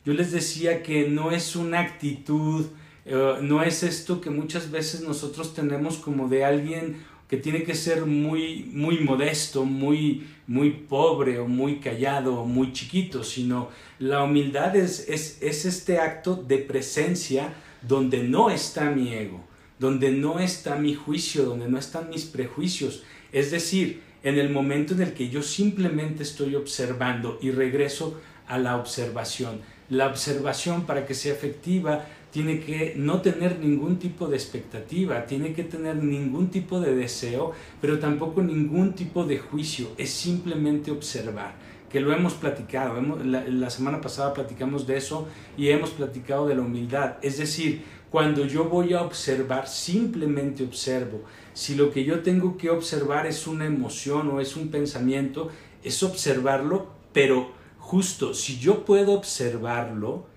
yo 0.04 0.12
les 0.12 0.32
decía 0.32 0.82
que 0.82 1.08
no 1.08 1.30
es 1.30 1.56
una 1.56 1.80
actitud, 1.80 2.66
eh, 3.06 3.38
no 3.40 3.62
es 3.62 3.82
esto 3.82 4.20
que 4.20 4.28
muchas 4.28 4.70
veces 4.70 5.00
nosotros 5.00 5.54
tenemos 5.54 5.96
como 5.96 6.28
de 6.28 6.44
alguien 6.44 7.02
que 7.34 7.40
tiene 7.40 7.64
que 7.64 7.74
ser 7.74 8.06
muy, 8.06 8.70
muy 8.72 9.00
modesto, 9.00 9.64
muy, 9.64 10.24
muy 10.46 10.70
pobre 10.70 11.40
o 11.40 11.48
muy 11.48 11.80
callado 11.80 12.36
o 12.36 12.46
muy 12.46 12.72
chiquito, 12.72 13.24
sino 13.24 13.70
la 13.98 14.22
humildad 14.22 14.76
es, 14.76 15.08
es, 15.08 15.38
es 15.42 15.64
este 15.64 15.98
acto 15.98 16.36
de 16.36 16.58
presencia 16.58 17.52
donde 17.82 18.22
no 18.22 18.50
está 18.50 18.88
mi 18.92 19.12
ego, 19.12 19.40
donde 19.80 20.12
no 20.12 20.38
está 20.38 20.76
mi 20.76 20.94
juicio, 20.94 21.44
donde 21.44 21.68
no 21.68 21.76
están 21.76 22.08
mis 22.08 22.24
prejuicios. 22.24 23.02
Es 23.32 23.50
decir, 23.50 24.00
en 24.22 24.38
el 24.38 24.50
momento 24.50 24.94
en 24.94 25.02
el 25.02 25.12
que 25.12 25.28
yo 25.28 25.42
simplemente 25.42 26.22
estoy 26.22 26.54
observando 26.54 27.40
y 27.42 27.50
regreso 27.50 28.20
a 28.46 28.58
la 28.58 28.76
observación. 28.76 29.60
La 29.90 30.06
observación 30.06 30.86
para 30.86 31.04
que 31.04 31.14
sea 31.14 31.32
efectiva 31.32 32.06
tiene 32.34 32.58
que 32.58 32.94
no 32.96 33.20
tener 33.20 33.60
ningún 33.60 34.00
tipo 34.00 34.26
de 34.26 34.34
expectativa, 34.34 35.24
tiene 35.24 35.52
que 35.52 35.62
tener 35.62 35.94
ningún 35.94 36.48
tipo 36.48 36.80
de 36.80 36.92
deseo, 36.92 37.52
pero 37.80 38.00
tampoco 38.00 38.42
ningún 38.42 38.94
tipo 38.94 39.24
de 39.24 39.38
juicio, 39.38 39.92
es 39.96 40.10
simplemente 40.10 40.90
observar, 40.90 41.54
que 41.88 42.00
lo 42.00 42.12
hemos 42.12 42.34
platicado, 42.34 43.00
la, 43.22 43.70
semana 43.70 44.00
pasada 44.00 44.34
platicamos 44.34 44.84
de 44.84 44.96
eso 44.96 45.28
y 45.56 45.68
hemos 45.68 45.90
platicado 45.90 46.48
de 46.48 46.56
la 46.56 46.62
humildad, 46.62 47.18
es 47.22 47.38
decir, 47.38 47.84
cuando 48.10 48.44
yo 48.46 48.64
voy 48.64 48.94
a 48.94 49.02
observar, 49.02 49.68
simplemente 49.68 50.64
observo, 50.64 51.22
si 51.52 51.76
lo 51.76 51.92
que 51.92 52.02
yo 52.02 52.24
tengo 52.24 52.56
que 52.56 52.68
observar 52.68 53.28
es 53.28 53.46
una 53.46 53.66
emoción 53.66 54.28
o 54.30 54.40
es 54.40 54.56
un 54.56 54.72
pensamiento, 54.72 55.50
es 55.84 56.02
observarlo, 56.02 56.88
pero 57.12 57.52
justo 57.78 58.34
si 58.34 58.58
yo 58.58 58.84
puedo 58.84 59.12
observarlo, 59.12 60.33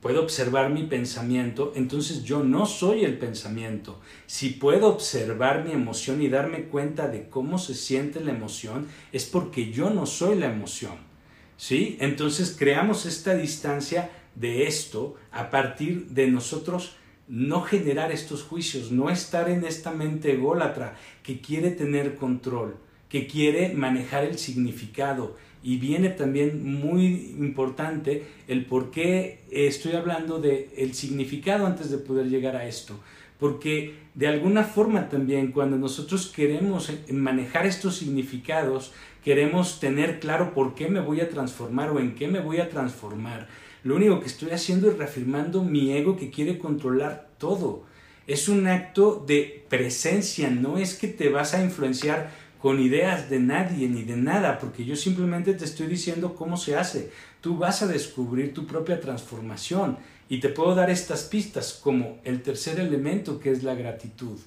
puedo 0.00 0.22
observar 0.22 0.70
mi 0.70 0.84
pensamiento, 0.84 1.72
entonces 1.76 2.24
yo 2.24 2.42
no 2.42 2.66
soy 2.66 3.04
el 3.04 3.18
pensamiento. 3.18 4.00
Si 4.26 4.50
puedo 4.50 4.88
observar 4.88 5.64
mi 5.64 5.72
emoción 5.72 6.22
y 6.22 6.28
darme 6.28 6.64
cuenta 6.64 7.08
de 7.08 7.28
cómo 7.28 7.58
se 7.58 7.74
siente 7.74 8.20
la 8.20 8.32
emoción, 8.32 8.88
es 9.12 9.26
porque 9.26 9.70
yo 9.70 9.90
no 9.90 10.06
soy 10.06 10.38
la 10.38 10.46
emoción. 10.46 11.10
¿Sí? 11.56 11.98
Entonces 12.00 12.56
creamos 12.58 13.04
esta 13.04 13.34
distancia 13.34 14.10
de 14.34 14.66
esto 14.66 15.16
a 15.30 15.50
partir 15.50 16.06
de 16.06 16.28
nosotros 16.28 16.96
no 17.28 17.62
generar 17.62 18.10
estos 18.10 18.42
juicios, 18.42 18.90
no 18.90 19.08
estar 19.08 19.48
en 19.48 19.64
esta 19.64 19.92
mente 19.92 20.32
ególatra 20.32 20.96
que 21.22 21.40
quiere 21.40 21.70
tener 21.70 22.16
control, 22.16 22.76
que 23.10 23.26
quiere 23.26 23.74
manejar 23.74 24.24
el 24.24 24.38
significado. 24.38 25.36
Y 25.62 25.76
viene 25.76 26.08
también 26.08 26.64
muy 26.64 27.34
importante 27.38 28.24
el 28.48 28.64
por 28.64 28.90
qué 28.90 29.40
estoy 29.50 29.92
hablando 29.92 30.40
de 30.40 30.70
el 30.78 30.94
significado 30.94 31.66
antes 31.66 31.90
de 31.90 31.98
poder 31.98 32.30
llegar 32.30 32.56
a 32.56 32.66
esto. 32.66 32.98
Porque 33.38 33.94
de 34.14 34.28
alguna 34.28 34.64
forma 34.64 35.10
también 35.10 35.52
cuando 35.52 35.76
nosotros 35.76 36.32
queremos 36.34 36.90
manejar 37.10 37.66
estos 37.66 37.96
significados, 37.96 38.92
queremos 39.22 39.80
tener 39.80 40.20
claro 40.20 40.54
por 40.54 40.74
qué 40.74 40.88
me 40.88 41.00
voy 41.00 41.20
a 41.20 41.28
transformar 41.28 41.90
o 41.90 42.00
en 42.00 42.14
qué 42.14 42.26
me 42.26 42.40
voy 42.40 42.60
a 42.60 42.70
transformar 42.70 43.48
lo 43.82 43.96
único 43.96 44.20
que 44.20 44.26
estoy 44.26 44.50
haciendo 44.50 44.90
es 44.90 44.98
reafirmando 44.98 45.64
mi 45.64 45.92
ego 45.92 46.16
que 46.16 46.30
quiere 46.30 46.58
controlar 46.58 47.30
todo. 47.38 47.84
Es 48.26 48.48
un 48.48 48.66
acto 48.66 49.24
de 49.26 49.64
presencia, 49.68 50.50
no 50.50 50.76
es 50.76 50.94
que 50.94 51.08
te 51.08 51.30
vas 51.30 51.54
a 51.54 51.64
influenciar 51.64 52.30
con 52.60 52.78
ideas 52.78 53.30
de 53.30 53.40
nadie 53.40 53.88
ni 53.88 54.02
de 54.02 54.16
nada, 54.16 54.58
porque 54.58 54.84
yo 54.84 54.94
simplemente 54.96 55.54
te 55.54 55.64
estoy 55.64 55.86
diciendo 55.86 56.34
cómo 56.34 56.56
se 56.56 56.76
hace. 56.76 57.10
Tú 57.40 57.56
vas 57.56 57.82
a 57.82 57.86
descubrir 57.86 58.52
tu 58.52 58.66
propia 58.66 59.00
transformación 59.00 59.96
y 60.28 60.40
te 60.40 60.50
puedo 60.50 60.74
dar 60.74 60.90
estas 60.90 61.24
pistas 61.24 61.78
como 61.82 62.18
el 62.24 62.42
tercer 62.42 62.78
elemento 62.78 63.40
que 63.40 63.50
es 63.50 63.62
la 63.62 63.74
gratitud. 63.74 64.38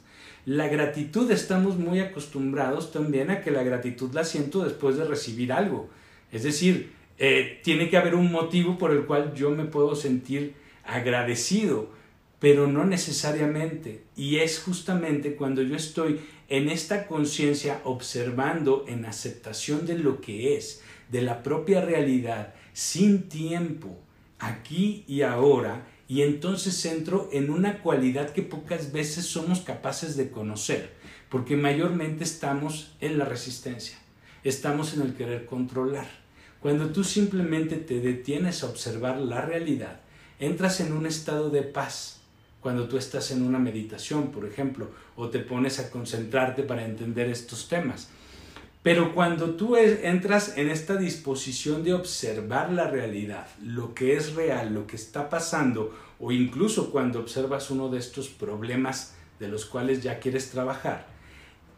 La 0.46 0.68
gratitud 0.68 1.32
estamos 1.32 1.78
muy 1.78 2.02
acostumbrados 2.02 2.92
también 2.92 3.32
a 3.32 3.42
que 3.42 3.50
la 3.50 3.64
gratitud 3.64 4.14
la 4.14 4.26
siento 4.26 4.64
después 4.64 4.98
de 4.98 5.06
recibir 5.06 5.52
algo. 5.52 5.90
Es 6.32 6.44
decir, 6.44 6.92
eh, 7.18 7.62
tiene 7.64 7.90
que 7.90 7.98
haber 7.98 8.14
un 8.14 8.32
motivo 8.32 8.78
por 8.78 8.92
el 8.92 9.06
cual 9.06 9.34
yo 9.34 9.50
me 9.52 9.66
puedo 9.66 9.96
sentir 9.96 10.54
agradecido, 10.84 11.90
pero 12.40 12.68
no 12.68 12.86
necesariamente. 12.86 14.04
Y 14.16 14.38
es 14.38 14.60
justamente 14.60 15.36
cuando 15.36 15.62
yo 15.62 15.76
estoy 15.76 16.20
en 16.54 16.70
esta 16.70 17.08
conciencia 17.08 17.82
observando 17.84 18.86
en 18.88 19.06
aceptación 19.06 19.88
de 19.88 19.98
lo 19.98 20.22
que 20.22 20.56
es, 20.56 20.84
de 21.10 21.24
la 21.24 21.42
propia 21.42 21.82
realidad, 21.82 22.54
sin 22.74 23.28
tiempo, 23.28 23.98
aquí 24.38 25.04
y 25.08 25.24
ahora, 25.24 25.88
y 26.08 26.22
entonces 26.22 26.86
entro 26.86 27.28
en 27.34 27.50
una 27.50 27.80
cualidad 27.80 28.30
que 28.30 28.44
pocas 28.44 28.92
veces 28.92 29.26
somos 29.26 29.62
capaces 29.62 30.16
de 30.16 30.30
conocer, 30.30 30.94
porque 31.30 31.56
mayormente 31.56 32.24
estamos 32.24 32.96
en 33.02 33.18
la 33.18 33.26
resistencia, 33.26 33.98
estamos 34.44 34.94
en 34.94 35.02
el 35.02 35.16
querer 35.16 35.48
controlar. 35.48 36.08
Cuando 36.60 36.92
tú 36.92 37.04
simplemente 37.04 37.78
te 37.78 38.00
detienes 38.00 38.62
a 38.62 38.68
observar 38.68 39.18
la 39.18 39.42
realidad, 39.42 40.02
entras 40.38 40.82
en 40.82 40.94
un 40.94 41.08
estado 41.08 41.50
de 41.50 41.64
paz. 41.64 42.22
Cuando 42.64 42.88
tú 42.88 42.98
estás 42.98 43.30
en 43.32 43.44
una 43.44 43.60
meditación, 43.60 44.32
por 44.32 44.46
ejemplo, 44.46 44.90
o 45.18 45.30
te 45.30 45.40
pones 45.40 45.80
a 45.80 45.92
concentrarte 45.92 46.64
para 46.64 46.86
entender 46.86 47.30
estos 47.30 47.68
temas. 47.68 48.08
Pero 48.82 49.14
cuando 49.14 49.52
tú 49.52 49.76
entras 49.76 50.58
en 50.58 50.70
esta 50.70 50.96
disposición 50.96 51.84
de 51.84 51.94
observar 51.94 52.72
la 52.72 52.90
realidad, 52.90 53.48
lo 53.62 53.94
que 53.94 54.16
es 54.16 54.34
real, 54.34 54.74
lo 54.74 54.88
que 54.88 54.96
está 54.96 55.30
pasando, 55.30 55.94
o 56.20 56.32
incluso 56.32 56.90
cuando 56.90 57.20
observas 57.20 57.70
uno 57.70 57.90
de 57.90 58.00
estos 58.00 58.30
problemas 58.30 59.16
de 59.42 59.50
los 59.50 59.66
cuales 59.66 60.02
ya 60.02 60.20
quieres 60.20 60.50
trabajar, 60.50 61.08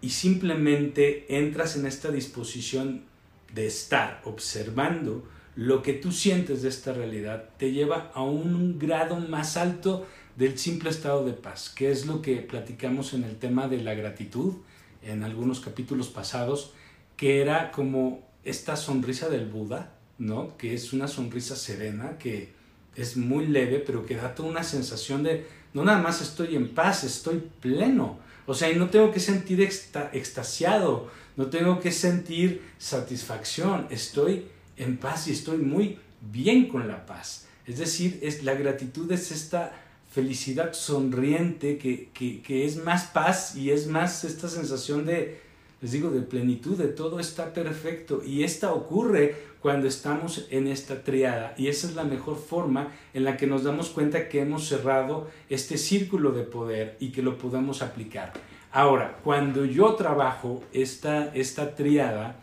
y 0.02 0.10
simplemente 0.12 1.26
entras 1.36 1.76
en 1.78 1.88
esta 1.88 2.12
disposición 2.12 3.06
de 3.54 3.66
estar 3.66 4.22
observando 4.26 5.24
lo 5.56 5.82
que 5.82 5.94
tú 5.94 6.12
sientes 6.12 6.62
de 6.62 6.70
esta 6.70 6.94
realidad, 6.94 7.50
te 7.58 7.72
lleva 7.72 8.12
a 8.14 8.22
un 8.22 8.78
grado 8.78 9.16
más 9.16 9.58
alto 9.58 10.06
del 10.36 10.58
simple 10.58 10.90
estado 10.90 11.26
de 11.26 11.34
paz, 11.34 11.70
que 11.70 11.92
es 11.92 12.06
lo 12.06 12.22
que 12.22 12.38
platicamos 12.38 13.14
en 13.14 13.24
el 13.24 13.38
tema 13.38 13.68
de 13.68 13.82
la 13.82 13.94
gratitud 13.94 14.56
en 15.02 15.24
algunos 15.24 15.60
capítulos 15.60 16.08
pasados 16.10 16.74
que 17.16 17.42
era 17.42 17.72
como 17.72 18.28
esta 18.44 18.76
sonrisa 18.76 19.30
del 19.30 19.46
Buda, 19.46 19.94
¿no? 20.18 20.58
Que 20.58 20.74
es 20.74 20.94
una 20.94 21.08
sonrisa 21.08 21.56
serena, 21.56 22.18
que 22.18 22.54
es 22.96 23.18
muy 23.18 23.48
leve, 23.48 23.80
pero 23.80 24.06
que 24.06 24.16
da 24.16 24.36
toda 24.36 24.50
una 24.50 24.64
sensación 24.64 25.24
de, 25.24 25.46
no 25.74 25.84
nada 25.84 26.02
más 26.02 26.22
estoy 26.22 26.56
en 26.56 26.74
paz, 26.74 27.04
estoy 27.04 27.44
pleno. 27.62 28.20
O 28.46 28.54
sea, 28.54 28.70
y 28.72 28.76
no 28.76 28.90
tengo 28.90 29.12
que 29.12 29.20
sentir 29.20 29.62
extasiado, 29.62 31.10
no 31.36 31.48
tengo 31.48 31.80
que 31.80 31.92
sentir 31.92 32.62
satisfacción, 32.78 33.88
estoy 33.90 34.46
en 34.78 34.98
paz 34.98 35.28
y 35.28 35.32
estoy 35.32 35.58
muy 35.58 35.98
bien 36.22 36.68
con 36.68 36.88
la 36.88 37.06
paz. 37.06 37.48
Es 37.66 37.80
decir, 37.80 38.20
es, 38.22 38.44
la 38.44 38.54
gratitud 38.54 39.12
es 39.12 39.32
esta 39.32 39.74
felicidad 40.16 40.72
sonriente 40.72 41.78
que, 41.78 42.10
que 42.14 42.66
es 42.66 42.78
más 42.78 43.08
paz 43.08 43.58
y 43.58 43.72
es 43.72 43.88
más 43.88 44.24
esta 44.24 44.48
sensación 44.48 45.06
de, 45.06 45.42
les 45.82 45.92
digo, 45.92 46.10
de 46.10 46.22
plenitud, 46.22 46.78
de 46.78 46.88
todo 46.88 47.20
está 47.20 47.54
perfecto. 47.54 48.22
Y 48.26 48.44
esta 48.44 48.72
ocurre 48.72 49.36
cuando 49.60 49.88
estamos 49.90 50.48
en 50.52 50.68
esta 50.68 51.04
triada. 51.04 51.54
Y 51.58 51.68
esa 51.68 51.88
es 51.88 51.96
la 51.96 52.06
mejor 52.06 52.38
forma 52.38 52.94
en 53.14 53.26
la 53.26 53.36
que 53.36 53.46
nos 53.46 53.66
damos 53.66 53.90
cuenta 53.90 54.30
que 54.30 54.40
hemos 54.40 54.70
cerrado 54.70 55.28
este 55.50 55.78
círculo 55.78 56.32
de 56.32 56.44
poder 56.44 56.96
y 57.02 57.10
que 57.12 57.22
lo 57.22 57.38
podemos 57.38 57.82
aplicar. 57.82 58.32
Ahora, 58.72 59.20
cuando 59.22 59.66
yo 59.66 59.96
trabajo 59.96 60.64
esta, 60.72 61.36
esta 61.36 61.76
triada, 61.76 62.38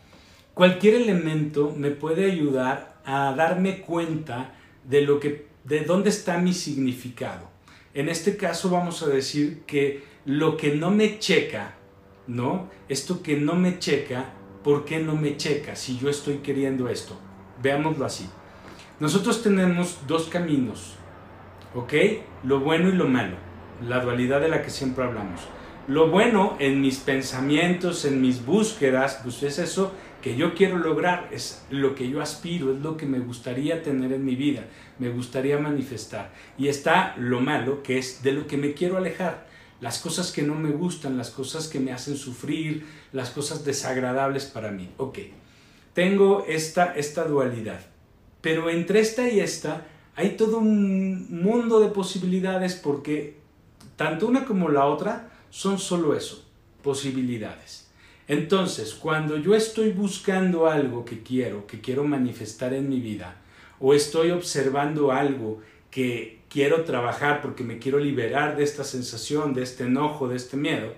cualquier 0.52 0.96
elemento 0.96 1.74
me 1.74 1.90
puede 1.90 2.30
ayudar 2.30 3.00
a 3.06 3.32
darme 3.34 3.80
cuenta 3.80 4.52
de 4.84 5.00
lo 5.00 5.18
que 5.18 5.46
de 5.64 5.84
dónde 5.84 6.10
está 6.10 6.36
mi 6.36 6.52
significado. 6.52 7.51
En 7.94 8.08
este 8.08 8.36
caso 8.36 8.70
vamos 8.70 9.02
a 9.02 9.08
decir 9.08 9.62
que 9.66 10.04
lo 10.24 10.56
que 10.56 10.74
no 10.74 10.90
me 10.90 11.18
checa 11.18 11.76
¿no? 12.26 12.68
Esto 12.88 13.22
que 13.22 13.36
no 13.36 13.54
me 13.54 13.78
checa, 13.78 14.26
¿por 14.62 14.84
qué 14.84 15.00
no 15.00 15.16
me 15.16 15.36
checa 15.36 15.76
si 15.76 15.98
yo 15.98 16.08
estoy 16.08 16.38
queriendo 16.38 16.88
esto? 16.88 17.18
Veámoslo 17.62 18.04
así. 18.04 18.28
Nosotros 19.00 19.42
tenemos 19.42 19.98
dos 20.06 20.28
caminos, 20.28 20.94
¿ok? 21.74 21.92
Lo 22.44 22.60
bueno 22.60 22.88
y 22.88 22.92
lo 22.92 23.08
malo, 23.08 23.36
la 23.86 24.00
dualidad 24.00 24.40
de 24.40 24.48
la 24.48 24.62
que 24.62 24.70
siempre 24.70 25.04
hablamos. 25.04 25.40
Lo 25.88 26.08
bueno 26.10 26.56
en 26.60 26.80
mis 26.80 26.98
pensamientos, 26.98 28.04
en 28.04 28.20
mis 28.20 28.44
búsquedas, 28.44 29.20
pues 29.22 29.42
es 29.42 29.58
eso 29.58 29.92
que 30.22 30.36
yo 30.36 30.54
quiero 30.54 30.78
lograr, 30.78 31.28
es 31.32 31.66
lo 31.70 31.94
que 31.94 32.08
yo 32.08 32.22
aspiro, 32.22 32.72
es 32.72 32.80
lo 32.80 32.96
que 32.96 33.06
me 33.06 33.18
gustaría 33.18 33.82
tener 33.82 34.12
en 34.12 34.24
mi 34.24 34.36
vida, 34.36 34.64
me 34.98 35.10
gustaría 35.10 35.58
manifestar. 35.58 36.32
Y 36.56 36.68
está 36.68 37.14
lo 37.18 37.40
malo, 37.40 37.82
que 37.82 37.98
es 37.98 38.22
de 38.22 38.32
lo 38.32 38.46
que 38.46 38.56
me 38.56 38.72
quiero 38.72 38.96
alejar 38.96 39.52
las 39.82 39.98
cosas 39.98 40.30
que 40.30 40.42
no 40.42 40.54
me 40.54 40.70
gustan, 40.70 41.18
las 41.18 41.30
cosas 41.30 41.66
que 41.66 41.80
me 41.80 41.92
hacen 41.92 42.16
sufrir, 42.16 42.86
las 43.12 43.30
cosas 43.30 43.64
desagradables 43.64 44.44
para 44.44 44.70
mí. 44.70 44.88
Ok, 44.96 45.18
tengo 45.92 46.44
esta, 46.46 46.94
esta 46.94 47.24
dualidad, 47.24 47.80
pero 48.40 48.70
entre 48.70 49.00
esta 49.00 49.28
y 49.28 49.40
esta 49.40 49.84
hay 50.14 50.36
todo 50.36 50.58
un 50.58 51.42
mundo 51.42 51.80
de 51.80 51.88
posibilidades 51.88 52.76
porque 52.76 53.38
tanto 53.96 54.28
una 54.28 54.44
como 54.44 54.68
la 54.68 54.86
otra 54.86 55.32
son 55.50 55.80
solo 55.80 56.14
eso, 56.14 56.48
posibilidades. 56.84 57.90
Entonces, 58.28 58.94
cuando 58.94 59.36
yo 59.36 59.54
estoy 59.54 59.90
buscando 59.90 60.68
algo 60.68 61.04
que 61.04 61.22
quiero, 61.22 61.66
que 61.66 61.80
quiero 61.80 62.04
manifestar 62.04 62.72
en 62.72 62.88
mi 62.88 63.00
vida, 63.00 63.36
o 63.80 63.94
estoy 63.94 64.30
observando 64.30 65.10
algo 65.10 65.60
que 65.90 66.40
quiero 66.48 66.84
trabajar 66.84 67.42
porque 67.42 67.64
me 67.64 67.78
quiero 67.78 67.98
liberar 67.98 68.56
de 68.56 68.62
esta 68.62 68.84
sensación, 68.84 69.54
de 69.54 69.62
este 69.62 69.84
enojo, 69.84 70.28
de 70.28 70.36
este 70.36 70.56
miedo, 70.56 70.94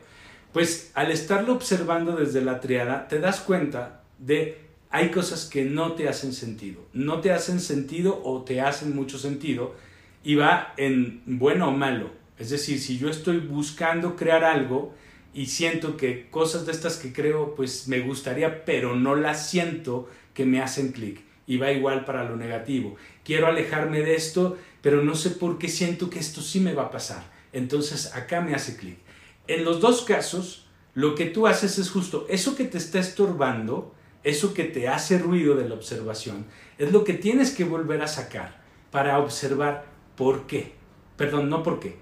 pues 0.53 0.93
al 0.95 1.11
estarlo 1.11 1.53
observando 1.55 2.15
desde 2.15 2.41
la 2.41 2.61
triada, 2.61 3.09
te 3.09 3.19
das 3.19 3.41
cuenta 3.41 4.03
de 4.19 4.65
hay 4.91 5.11
cosas 5.11 5.47
que 5.47 5.65
no 5.65 5.93
te 5.95 6.09
hacen 6.09 6.33
sentido. 6.33 6.87
No 6.93 7.21
te 7.21 7.33
hacen 7.33 7.59
sentido 7.59 8.23
o 8.25 8.43
te 8.43 8.61
hacen 8.61 8.95
mucho 8.95 9.19
sentido 9.19 9.75
y 10.23 10.37
va 10.37 10.73
en 10.77 11.23
bueno 11.27 11.69
o 11.69 11.73
malo. 11.73 12.11
Es 12.39 12.51
decir, 12.51 12.79
si 12.79 12.99
yo 12.99 13.09
estoy 13.09 13.39
buscando 13.39 14.15
crear 14.15 14.45
algo 14.45 14.95
y 15.35 15.47
siento 15.47 15.97
que 15.97 16.29
cosas 16.31 16.64
de 16.64 16.73
estas 16.73 16.97
que 16.97 17.12
creo 17.12 17.55
pues 17.55 17.88
me 17.88 18.01
gustaría, 18.01 18.64
pero 18.64 18.94
no 18.94 19.14
las 19.14 19.51
siento 19.51 20.09
que 20.33 20.47
me 20.47 20.62
hacen 20.62 20.92
clic. 20.92 21.20
Y 21.47 21.59
va 21.59 21.73
igual 21.73 22.07
para 22.07 22.25
lo 22.25 22.37
negativo. 22.37 22.97
Quiero 23.23 23.47
alejarme 23.47 24.01
de 24.01 24.14
esto 24.14 24.57
pero 24.85 25.03
no 25.03 25.14
sé 25.14 25.31
por 25.31 25.57
qué 25.57 25.70
siento 25.70 26.11
que 26.11 26.18
esto 26.18 26.42
sí 26.42 26.61
me 26.61 26.75
va 26.75 26.83
a 26.83 26.90
pasar. 26.90 27.25
Entonces 27.55 28.14
acá 28.14 28.42
me 28.42 28.55
hace 28.55 28.77
clic. 28.77 28.99
En 29.47 29.64
los 29.64 29.81
dos 29.81 30.03
casos, 30.03 30.66
lo 30.92 31.14
que 31.14 31.25
tú 31.25 31.47
haces 31.47 31.79
es 31.79 31.90
justo 31.90 32.27
eso 32.29 32.55
que 32.55 32.64
te 32.64 32.77
está 32.77 32.99
estorbando, 32.99 33.94
eso 34.25 34.53
que 34.53 34.64
te 34.64 34.87
hace 34.87 35.16
ruido 35.16 35.55
de 35.55 35.66
la 35.66 35.75
observación, 35.75 36.44
es 36.77 36.92
lo 36.92 37.03
que 37.03 37.14
tienes 37.14 37.51
que 37.51 37.64
volver 37.64 38.03
a 38.03 38.09
sacar 38.09 38.61
para 38.90 39.18
observar 39.20 39.87
por 40.16 40.47
qué. 40.47 40.75
Perdón, 41.16 41.49
no 41.49 41.62
por 41.62 41.81
qué. 41.81 41.97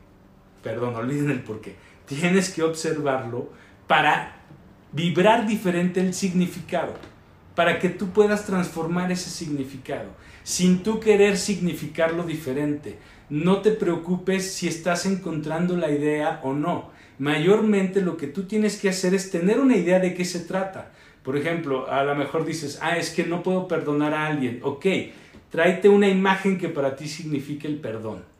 Perdón, 0.65 0.97
olviden 0.97 1.31
el 1.31 1.45
por 1.45 1.61
qué. 1.61 1.77
Tienes 2.07 2.51
que 2.51 2.63
observarlo 2.63 3.51
para 3.87 4.37
vibrar 4.93 5.47
diferente 5.47 6.01
el 6.01 6.15
significado, 6.15 6.95
para 7.55 7.79
que 7.79 7.89
tú 7.89 8.11
puedas 8.11 8.45
transformar 8.45 9.11
ese 9.13 9.31
significado 9.31 10.11
sin 10.43 10.83
tú 10.83 11.01
querer 11.01 11.37
significarlo 11.37 12.25
diferente. 12.25 12.99
No 13.31 13.61
te 13.61 13.71
preocupes 13.71 14.53
si 14.53 14.69
estás 14.69 15.07
encontrando 15.07 15.77
la 15.77 15.91
idea 15.91 16.41
o 16.43 16.53
no. 16.53 16.91
Mayormente 17.19 18.01
lo 18.01 18.17
que 18.17 18.27
tú 18.27 18.45
tienes 18.45 18.81
que 18.81 18.89
hacer 18.89 19.15
es 19.15 19.31
tener 19.31 19.61
una 19.61 19.77
idea 19.77 20.01
de 20.01 20.15
qué 20.15 20.25
se 20.25 20.41
trata. 20.41 20.91
Por 21.23 21.37
ejemplo, 21.37 21.89
a 21.89 22.03
lo 22.03 22.15
mejor 22.17 22.45
dices, 22.45 22.79
ah, 22.83 22.97
es 22.97 23.11
que 23.11 23.25
no 23.25 23.43
puedo 23.43 23.69
perdonar 23.69 24.13
a 24.13 24.27
alguien. 24.27 24.59
Ok, 24.63 24.87
tráete 25.51 25.89
una 25.89 26.09
imagen 26.09 26.59
que 26.59 26.69
para 26.69 26.97
ti 26.97 27.07
signifique 27.07 27.69
el 27.69 27.77
perdón 27.77 28.32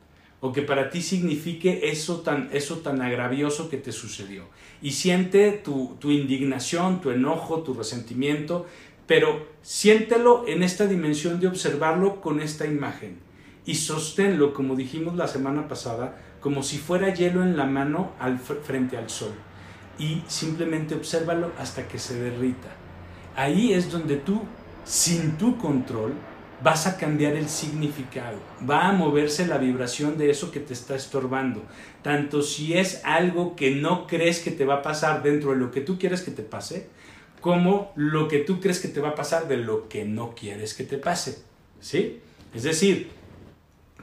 o 0.43 0.51
que 0.51 0.61
para 0.61 0.89
ti 0.89 1.01
signifique 1.01 1.89
eso 1.89 2.19
tan, 2.19 2.49
eso 2.51 2.79
tan 2.79 3.01
agravioso 3.01 3.69
que 3.69 3.77
te 3.77 3.93
sucedió. 3.93 4.43
Y 4.81 4.91
siente 4.91 5.53
tu, 5.53 5.95
tu 6.01 6.11
indignación, 6.11 6.99
tu 6.99 7.11
enojo, 7.11 7.63
tu 7.63 7.73
resentimiento, 7.73 8.65
pero 9.07 9.47
siéntelo 9.61 10.43
en 10.45 10.61
esta 10.61 10.85
dimensión 10.85 11.39
de 11.39 11.47
observarlo 11.47 12.19
con 12.19 12.41
esta 12.41 12.67
imagen 12.67 13.19
y 13.65 13.75
sosténlo, 13.75 14.53
como 14.53 14.75
dijimos 14.75 15.15
la 15.15 15.29
semana 15.29 15.69
pasada, 15.69 16.19
como 16.41 16.61
si 16.61 16.77
fuera 16.77 17.13
hielo 17.13 17.41
en 17.41 17.55
la 17.55 17.65
mano 17.65 18.11
al 18.19 18.37
frente 18.37 18.97
al 18.97 19.09
sol. 19.09 19.31
Y 19.97 20.23
simplemente 20.27 20.93
obsérvalo 20.93 21.53
hasta 21.57 21.87
que 21.87 21.97
se 21.97 22.19
derrita. 22.19 22.67
Ahí 23.37 23.71
es 23.71 23.89
donde 23.89 24.17
tú, 24.17 24.41
sin 24.83 25.37
tu 25.37 25.57
control, 25.57 26.11
vas 26.63 26.87
a 26.87 26.97
cambiar 26.97 27.35
el 27.35 27.49
significado, 27.49 28.39
va 28.67 28.87
a 28.87 28.93
moverse 28.93 29.45
la 29.45 29.57
vibración 29.57 30.17
de 30.17 30.29
eso 30.29 30.49
que 30.49 30.61
te 30.61 30.73
está 30.73 30.95
estorbando. 30.95 31.61
Tanto 32.01 32.41
si 32.41 32.73
es 32.77 33.01
algo 33.03 33.55
que 33.55 33.71
no 33.71 34.07
crees 34.07 34.39
que 34.39 34.51
te 34.51 34.63
va 34.63 34.75
a 34.75 34.81
pasar 34.81 35.21
dentro 35.23 35.51
de 35.51 35.57
lo 35.57 35.71
que 35.71 35.81
tú 35.81 35.99
quieres 35.99 36.21
que 36.21 36.31
te 36.31 36.43
pase, 36.43 36.87
como 37.41 37.91
lo 37.95 38.29
que 38.29 38.39
tú 38.39 38.61
crees 38.61 38.79
que 38.79 38.87
te 38.87 39.01
va 39.01 39.09
a 39.09 39.15
pasar 39.15 39.49
de 39.49 39.57
lo 39.57 39.89
que 39.89 40.05
no 40.05 40.33
quieres 40.33 40.73
que 40.73 40.85
te 40.85 40.97
pase. 40.97 41.43
¿Sí? 41.81 42.21
Es 42.53 42.63
decir, 42.63 43.09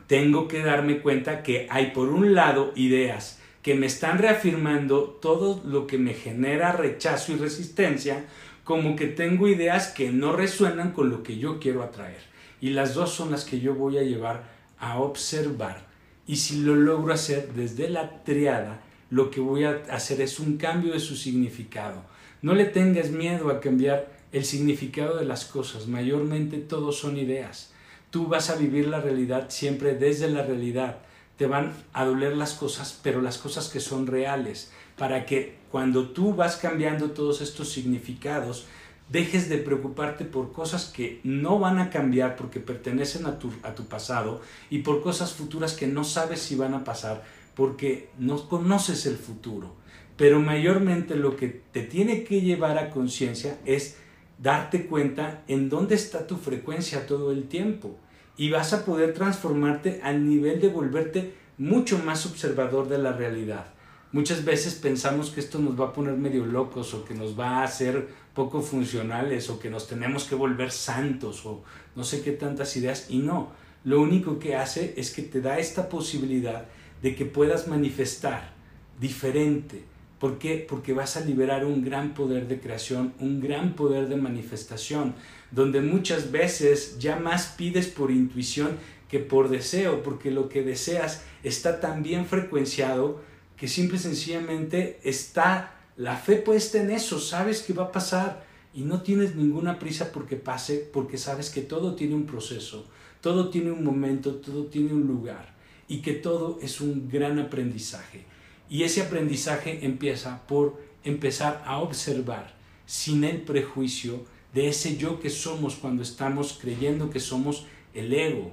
tengo 0.06 0.46
que 0.46 0.62
darme 0.62 0.98
cuenta 0.98 1.42
que 1.42 1.66
hay 1.70 1.92
por 1.92 2.10
un 2.10 2.34
lado 2.34 2.72
ideas 2.76 3.40
que 3.62 3.74
me 3.74 3.86
están 3.86 4.18
reafirmando 4.18 5.04
todo 5.04 5.62
lo 5.64 5.86
que 5.86 5.96
me 5.96 6.12
genera 6.12 6.72
rechazo 6.72 7.32
y 7.32 7.36
resistencia, 7.36 8.26
como 8.64 8.96
que 8.96 9.06
tengo 9.06 9.48
ideas 9.48 9.88
que 9.88 10.10
no 10.10 10.32
resuenan 10.32 10.92
con 10.92 11.08
lo 11.08 11.22
que 11.22 11.38
yo 11.38 11.58
quiero 11.58 11.82
atraer. 11.82 12.29
Y 12.60 12.70
las 12.70 12.94
dos 12.94 13.12
son 13.12 13.30
las 13.30 13.44
que 13.44 13.60
yo 13.60 13.74
voy 13.74 13.98
a 13.98 14.02
llevar 14.02 14.44
a 14.78 14.98
observar. 14.98 15.86
Y 16.26 16.36
si 16.36 16.60
lo 16.60 16.74
logro 16.74 17.12
hacer 17.12 17.52
desde 17.54 17.88
la 17.88 18.22
triada, 18.22 18.82
lo 19.10 19.30
que 19.30 19.40
voy 19.40 19.64
a 19.64 19.82
hacer 19.90 20.20
es 20.20 20.38
un 20.38 20.56
cambio 20.56 20.92
de 20.92 21.00
su 21.00 21.16
significado. 21.16 22.02
No 22.42 22.54
le 22.54 22.64
tengas 22.64 23.10
miedo 23.10 23.50
a 23.50 23.60
cambiar 23.60 24.10
el 24.32 24.44
significado 24.44 25.16
de 25.16 25.24
las 25.24 25.44
cosas. 25.44 25.88
Mayormente 25.88 26.58
todos 26.58 26.98
son 26.98 27.16
ideas. 27.16 27.72
Tú 28.10 28.26
vas 28.26 28.50
a 28.50 28.56
vivir 28.56 28.88
la 28.88 29.00
realidad 29.00 29.46
siempre 29.50 29.94
desde 29.94 30.30
la 30.30 30.42
realidad. 30.42 30.98
Te 31.36 31.46
van 31.46 31.74
a 31.92 32.04
doler 32.04 32.36
las 32.36 32.54
cosas, 32.54 32.98
pero 33.02 33.22
las 33.22 33.38
cosas 33.38 33.68
que 33.68 33.80
son 33.80 34.06
reales, 34.06 34.70
para 34.96 35.26
que 35.26 35.56
cuando 35.70 36.10
tú 36.10 36.34
vas 36.34 36.56
cambiando 36.56 37.10
todos 37.12 37.40
estos 37.40 37.72
significados, 37.72 38.66
dejes 39.10 39.48
de 39.48 39.58
preocuparte 39.58 40.24
por 40.24 40.52
cosas 40.52 40.86
que 40.86 41.20
no 41.24 41.58
van 41.58 41.78
a 41.78 41.90
cambiar 41.90 42.36
porque 42.36 42.60
pertenecen 42.60 43.26
a 43.26 43.38
tu, 43.38 43.52
a 43.62 43.74
tu 43.74 43.84
pasado 43.86 44.40
y 44.70 44.78
por 44.78 45.02
cosas 45.02 45.32
futuras 45.32 45.74
que 45.74 45.86
no 45.86 46.04
sabes 46.04 46.40
si 46.40 46.54
van 46.54 46.74
a 46.74 46.84
pasar 46.84 47.22
porque 47.54 48.08
no 48.18 48.48
conoces 48.48 49.06
el 49.06 49.16
futuro. 49.16 49.74
Pero 50.16 50.40
mayormente 50.40 51.16
lo 51.16 51.36
que 51.36 51.48
te 51.48 51.82
tiene 51.82 52.24
que 52.24 52.40
llevar 52.40 52.78
a 52.78 52.90
conciencia 52.90 53.58
es 53.64 53.96
darte 54.38 54.86
cuenta 54.86 55.42
en 55.48 55.68
dónde 55.68 55.94
está 55.94 56.26
tu 56.26 56.36
frecuencia 56.36 57.06
todo 57.06 57.32
el 57.32 57.44
tiempo 57.48 57.96
y 58.36 58.50
vas 58.50 58.72
a 58.72 58.84
poder 58.84 59.12
transformarte 59.12 60.00
al 60.02 60.26
nivel 60.28 60.60
de 60.60 60.68
volverte 60.68 61.34
mucho 61.58 61.98
más 61.98 62.24
observador 62.26 62.88
de 62.88 62.98
la 62.98 63.12
realidad. 63.12 63.66
Muchas 64.12 64.44
veces 64.44 64.74
pensamos 64.74 65.30
que 65.30 65.38
esto 65.38 65.60
nos 65.60 65.80
va 65.80 65.86
a 65.86 65.92
poner 65.92 66.14
medio 66.14 66.44
locos 66.44 66.94
o 66.94 67.04
que 67.04 67.14
nos 67.14 67.38
va 67.38 67.58
a 67.58 67.64
hacer 67.64 68.08
poco 68.34 68.60
funcionales 68.60 69.48
o 69.50 69.60
que 69.60 69.70
nos 69.70 69.86
tenemos 69.86 70.24
que 70.24 70.34
volver 70.34 70.72
santos 70.72 71.46
o 71.46 71.62
no 71.94 72.02
sé 72.02 72.20
qué 72.22 72.32
tantas 72.32 72.76
ideas 72.76 73.06
y 73.08 73.18
no, 73.18 73.52
lo 73.84 74.00
único 74.00 74.40
que 74.40 74.56
hace 74.56 74.94
es 74.96 75.12
que 75.12 75.22
te 75.22 75.40
da 75.40 75.60
esta 75.60 75.88
posibilidad 75.88 76.66
de 77.02 77.14
que 77.14 77.24
puedas 77.24 77.68
manifestar 77.68 78.52
diferente. 79.00 79.84
¿Por 80.18 80.38
qué? 80.38 80.66
Porque 80.68 80.92
vas 80.92 81.16
a 81.16 81.24
liberar 81.24 81.64
un 81.64 81.82
gran 81.82 82.12
poder 82.12 82.46
de 82.46 82.60
creación, 82.60 83.14
un 83.20 83.40
gran 83.40 83.74
poder 83.74 84.08
de 84.08 84.16
manifestación, 84.16 85.14
donde 85.50 85.80
muchas 85.80 86.30
veces 86.30 86.98
ya 86.98 87.16
más 87.16 87.54
pides 87.56 87.86
por 87.86 88.10
intuición 88.10 88.76
que 89.08 89.18
por 89.18 89.48
deseo, 89.48 90.02
porque 90.02 90.30
lo 90.30 90.48
que 90.48 90.62
deseas 90.62 91.24
está 91.42 91.80
tan 91.80 92.02
bien 92.02 92.26
frecuenciado 92.26 93.22
que 93.60 93.68
simple 93.68 93.98
y 93.98 94.00
sencillamente 94.00 95.00
está 95.04 95.74
la 95.98 96.16
fe 96.16 96.36
puesta 96.36 96.80
en 96.80 96.90
eso, 96.90 97.20
sabes 97.20 97.60
que 97.60 97.74
va 97.74 97.84
a 97.84 97.92
pasar 97.92 98.46
y 98.72 98.84
no 98.84 99.02
tienes 99.02 99.36
ninguna 99.36 99.78
prisa 99.78 100.12
porque 100.12 100.36
pase, 100.36 100.88
porque 100.90 101.18
sabes 101.18 101.50
que 101.50 101.60
todo 101.60 101.94
tiene 101.94 102.14
un 102.14 102.24
proceso, 102.24 102.86
todo 103.20 103.50
tiene 103.50 103.70
un 103.70 103.84
momento, 103.84 104.36
todo 104.36 104.64
tiene 104.64 104.94
un 104.94 105.06
lugar 105.06 105.54
y 105.88 106.00
que 106.00 106.14
todo 106.14 106.58
es 106.62 106.80
un 106.80 107.10
gran 107.10 107.38
aprendizaje. 107.38 108.24
Y 108.70 108.84
ese 108.84 109.02
aprendizaje 109.02 109.84
empieza 109.84 110.46
por 110.46 110.80
empezar 111.04 111.62
a 111.66 111.80
observar 111.80 112.54
sin 112.86 113.24
el 113.24 113.42
prejuicio 113.42 114.24
de 114.54 114.68
ese 114.68 114.96
yo 114.96 115.20
que 115.20 115.28
somos 115.28 115.74
cuando 115.74 116.02
estamos 116.02 116.58
creyendo 116.58 117.10
que 117.10 117.20
somos 117.20 117.66
el 117.92 118.14
ego. 118.14 118.52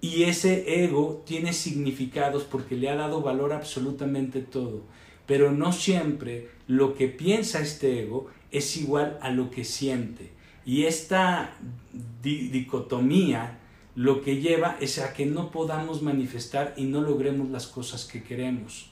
Y 0.00 0.24
ese 0.24 0.84
ego 0.84 1.22
tiene 1.26 1.52
significados 1.52 2.44
porque 2.44 2.76
le 2.76 2.88
ha 2.88 2.94
dado 2.94 3.20
valor 3.20 3.52
absolutamente 3.52 4.40
todo 4.40 4.82
pero 5.28 5.52
no 5.52 5.72
siempre 5.72 6.48
lo 6.66 6.94
que 6.94 7.06
piensa 7.06 7.60
este 7.60 8.00
ego 8.00 8.28
es 8.50 8.78
igual 8.78 9.18
a 9.20 9.30
lo 9.30 9.50
que 9.50 9.62
siente. 9.62 10.32
Y 10.64 10.84
esta 10.84 11.54
dicotomía 12.22 13.58
lo 13.94 14.22
que 14.22 14.40
lleva 14.40 14.78
es 14.80 14.98
a 14.98 15.12
que 15.12 15.26
no 15.26 15.50
podamos 15.50 16.00
manifestar 16.00 16.72
y 16.78 16.84
no 16.84 17.02
logremos 17.02 17.50
las 17.50 17.66
cosas 17.66 18.06
que 18.06 18.22
queremos. 18.22 18.90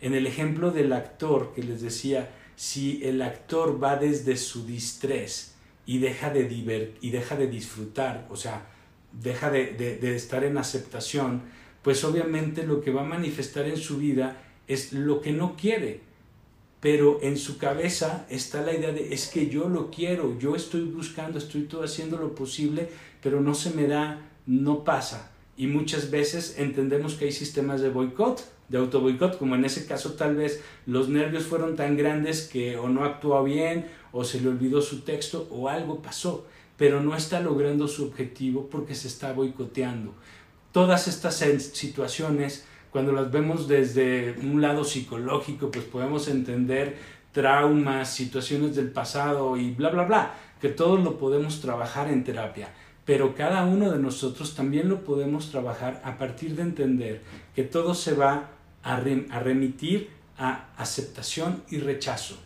En 0.00 0.14
el 0.14 0.28
ejemplo 0.28 0.70
del 0.70 0.92
actor 0.92 1.52
que 1.52 1.64
les 1.64 1.82
decía, 1.82 2.30
si 2.54 3.02
el 3.02 3.20
actor 3.20 3.82
va 3.82 3.96
desde 3.96 4.36
su 4.36 4.64
distrés 4.64 5.56
y 5.84 5.98
deja 5.98 6.30
de, 6.30 6.94
y 7.00 7.10
deja 7.10 7.34
de 7.34 7.48
disfrutar, 7.48 8.28
o 8.30 8.36
sea, 8.36 8.68
deja 9.12 9.50
de, 9.50 9.72
de 9.74 10.16
estar 10.16 10.44
en 10.44 10.58
aceptación, 10.58 11.42
pues 11.82 12.04
obviamente 12.04 12.66
lo 12.66 12.80
que 12.80 12.92
va 12.92 13.02
a 13.02 13.04
manifestar 13.04 13.66
en 13.66 13.76
su 13.76 13.98
vida 13.98 14.42
es 14.68 14.92
lo 14.92 15.20
que 15.20 15.32
no 15.32 15.56
quiere, 15.56 16.00
pero 16.80 17.20
en 17.22 17.36
su 17.36 17.58
cabeza 17.58 18.26
está 18.28 18.62
la 18.62 18.74
idea 18.74 18.92
de 18.92 19.14
es 19.14 19.28
que 19.28 19.48
yo 19.48 19.68
lo 19.68 19.90
quiero, 19.90 20.36
yo 20.38 20.56
estoy 20.56 20.82
buscando, 20.82 21.38
estoy 21.38 21.62
todo 21.62 21.84
haciendo 21.84 22.16
lo 22.16 22.34
posible, 22.34 22.88
pero 23.22 23.40
no 23.40 23.54
se 23.54 23.70
me 23.70 23.86
da, 23.86 24.30
no 24.46 24.82
pasa. 24.82 25.30
Y 25.56 25.68
muchas 25.68 26.10
veces 26.10 26.56
entendemos 26.58 27.14
que 27.14 27.26
hay 27.26 27.32
sistemas 27.32 27.82
de 27.82 27.90
boicot, 27.90 28.44
de 28.68 28.78
auto 28.78 29.00
boicot, 29.00 29.38
como 29.38 29.54
en 29.54 29.64
ese 29.64 29.86
caso 29.86 30.14
tal 30.14 30.34
vez 30.34 30.60
los 30.86 31.08
nervios 31.08 31.44
fueron 31.44 31.76
tan 31.76 31.96
grandes 31.96 32.48
que 32.48 32.76
o 32.76 32.88
no 32.88 33.04
actuó 33.04 33.44
bien 33.44 33.86
o 34.10 34.24
se 34.24 34.40
le 34.40 34.48
olvidó 34.48 34.80
su 34.80 35.02
texto 35.02 35.46
o 35.50 35.68
algo 35.68 36.02
pasó, 36.02 36.46
pero 36.82 37.00
no 37.00 37.14
está 37.14 37.38
logrando 37.38 37.86
su 37.86 38.06
objetivo 38.06 38.66
porque 38.68 38.96
se 38.96 39.06
está 39.06 39.32
boicoteando. 39.32 40.14
Todas 40.72 41.06
estas 41.06 41.36
situaciones 41.36 42.66
cuando 42.90 43.12
las 43.12 43.30
vemos 43.30 43.68
desde 43.68 44.32
un 44.42 44.60
lado 44.60 44.82
psicológico, 44.82 45.70
pues 45.70 45.84
podemos 45.84 46.26
entender 46.26 46.96
traumas, 47.30 48.12
situaciones 48.12 48.74
del 48.74 48.90
pasado 48.90 49.56
y 49.56 49.70
bla, 49.70 49.90
bla, 49.90 50.02
bla, 50.02 50.34
que 50.60 50.70
todo 50.70 50.96
lo 50.96 51.18
podemos 51.18 51.60
trabajar 51.60 52.08
en 52.08 52.24
terapia. 52.24 52.74
Pero 53.04 53.36
cada 53.36 53.64
uno 53.64 53.92
de 53.92 54.00
nosotros 54.00 54.56
también 54.56 54.88
lo 54.88 55.04
podemos 55.04 55.52
trabajar 55.52 56.02
a 56.04 56.18
partir 56.18 56.56
de 56.56 56.62
entender 56.62 57.22
que 57.54 57.62
todo 57.62 57.94
se 57.94 58.14
va 58.14 58.48
a 58.82 58.96
remitir 58.96 60.10
a 60.36 60.66
aceptación 60.76 61.62
y 61.70 61.78
rechazo. 61.78 62.38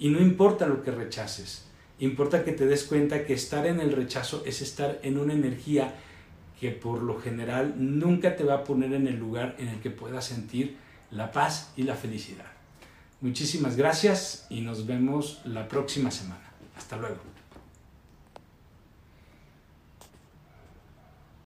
Y 0.00 0.08
no 0.08 0.18
importa 0.18 0.66
lo 0.66 0.82
que 0.82 0.90
rechaces, 0.90 1.63
importa 1.98 2.44
que 2.44 2.52
te 2.52 2.66
des 2.66 2.84
cuenta 2.84 3.24
que 3.24 3.34
estar 3.34 3.66
en 3.66 3.80
el 3.80 3.92
rechazo 3.92 4.42
es 4.44 4.62
estar 4.62 4.98
en 5.02 5.18
una 5.18 5.32
energía 5.32 5.94
que 6.60 6.70
por 6.70 7.02
lo 7.02 7.20
general 7.20 7.74
nunca 7.76 8.36
te 8.36 8.44
va 8.44 8.54
a 8.54 8.64
poner 8.64 8.92
en 8.92 9.06
el 9.06 9.16
lugar 9.16 9.56
en 9.58 9.68
el 9.68 9.80
que 9.80 9.90
puedas 9.90 10.24
sentir 10.24 10.76
la 11.10 11.30
paz 11.30 11.72
y 11.76 11.82
la 11.82 11.94
felicidad. 11.94 12.46
Muchísimas 13.20 13.76
gracias 13.76 14.46
y 14.50 14.60
nos 14.60 14.86
vemos 14.86 15.40
la 15.44 15.68
próxima 15.68 16.10
semana. 16.10 16.44
Hasta 16.76 16.96
luego. 16.96 17.33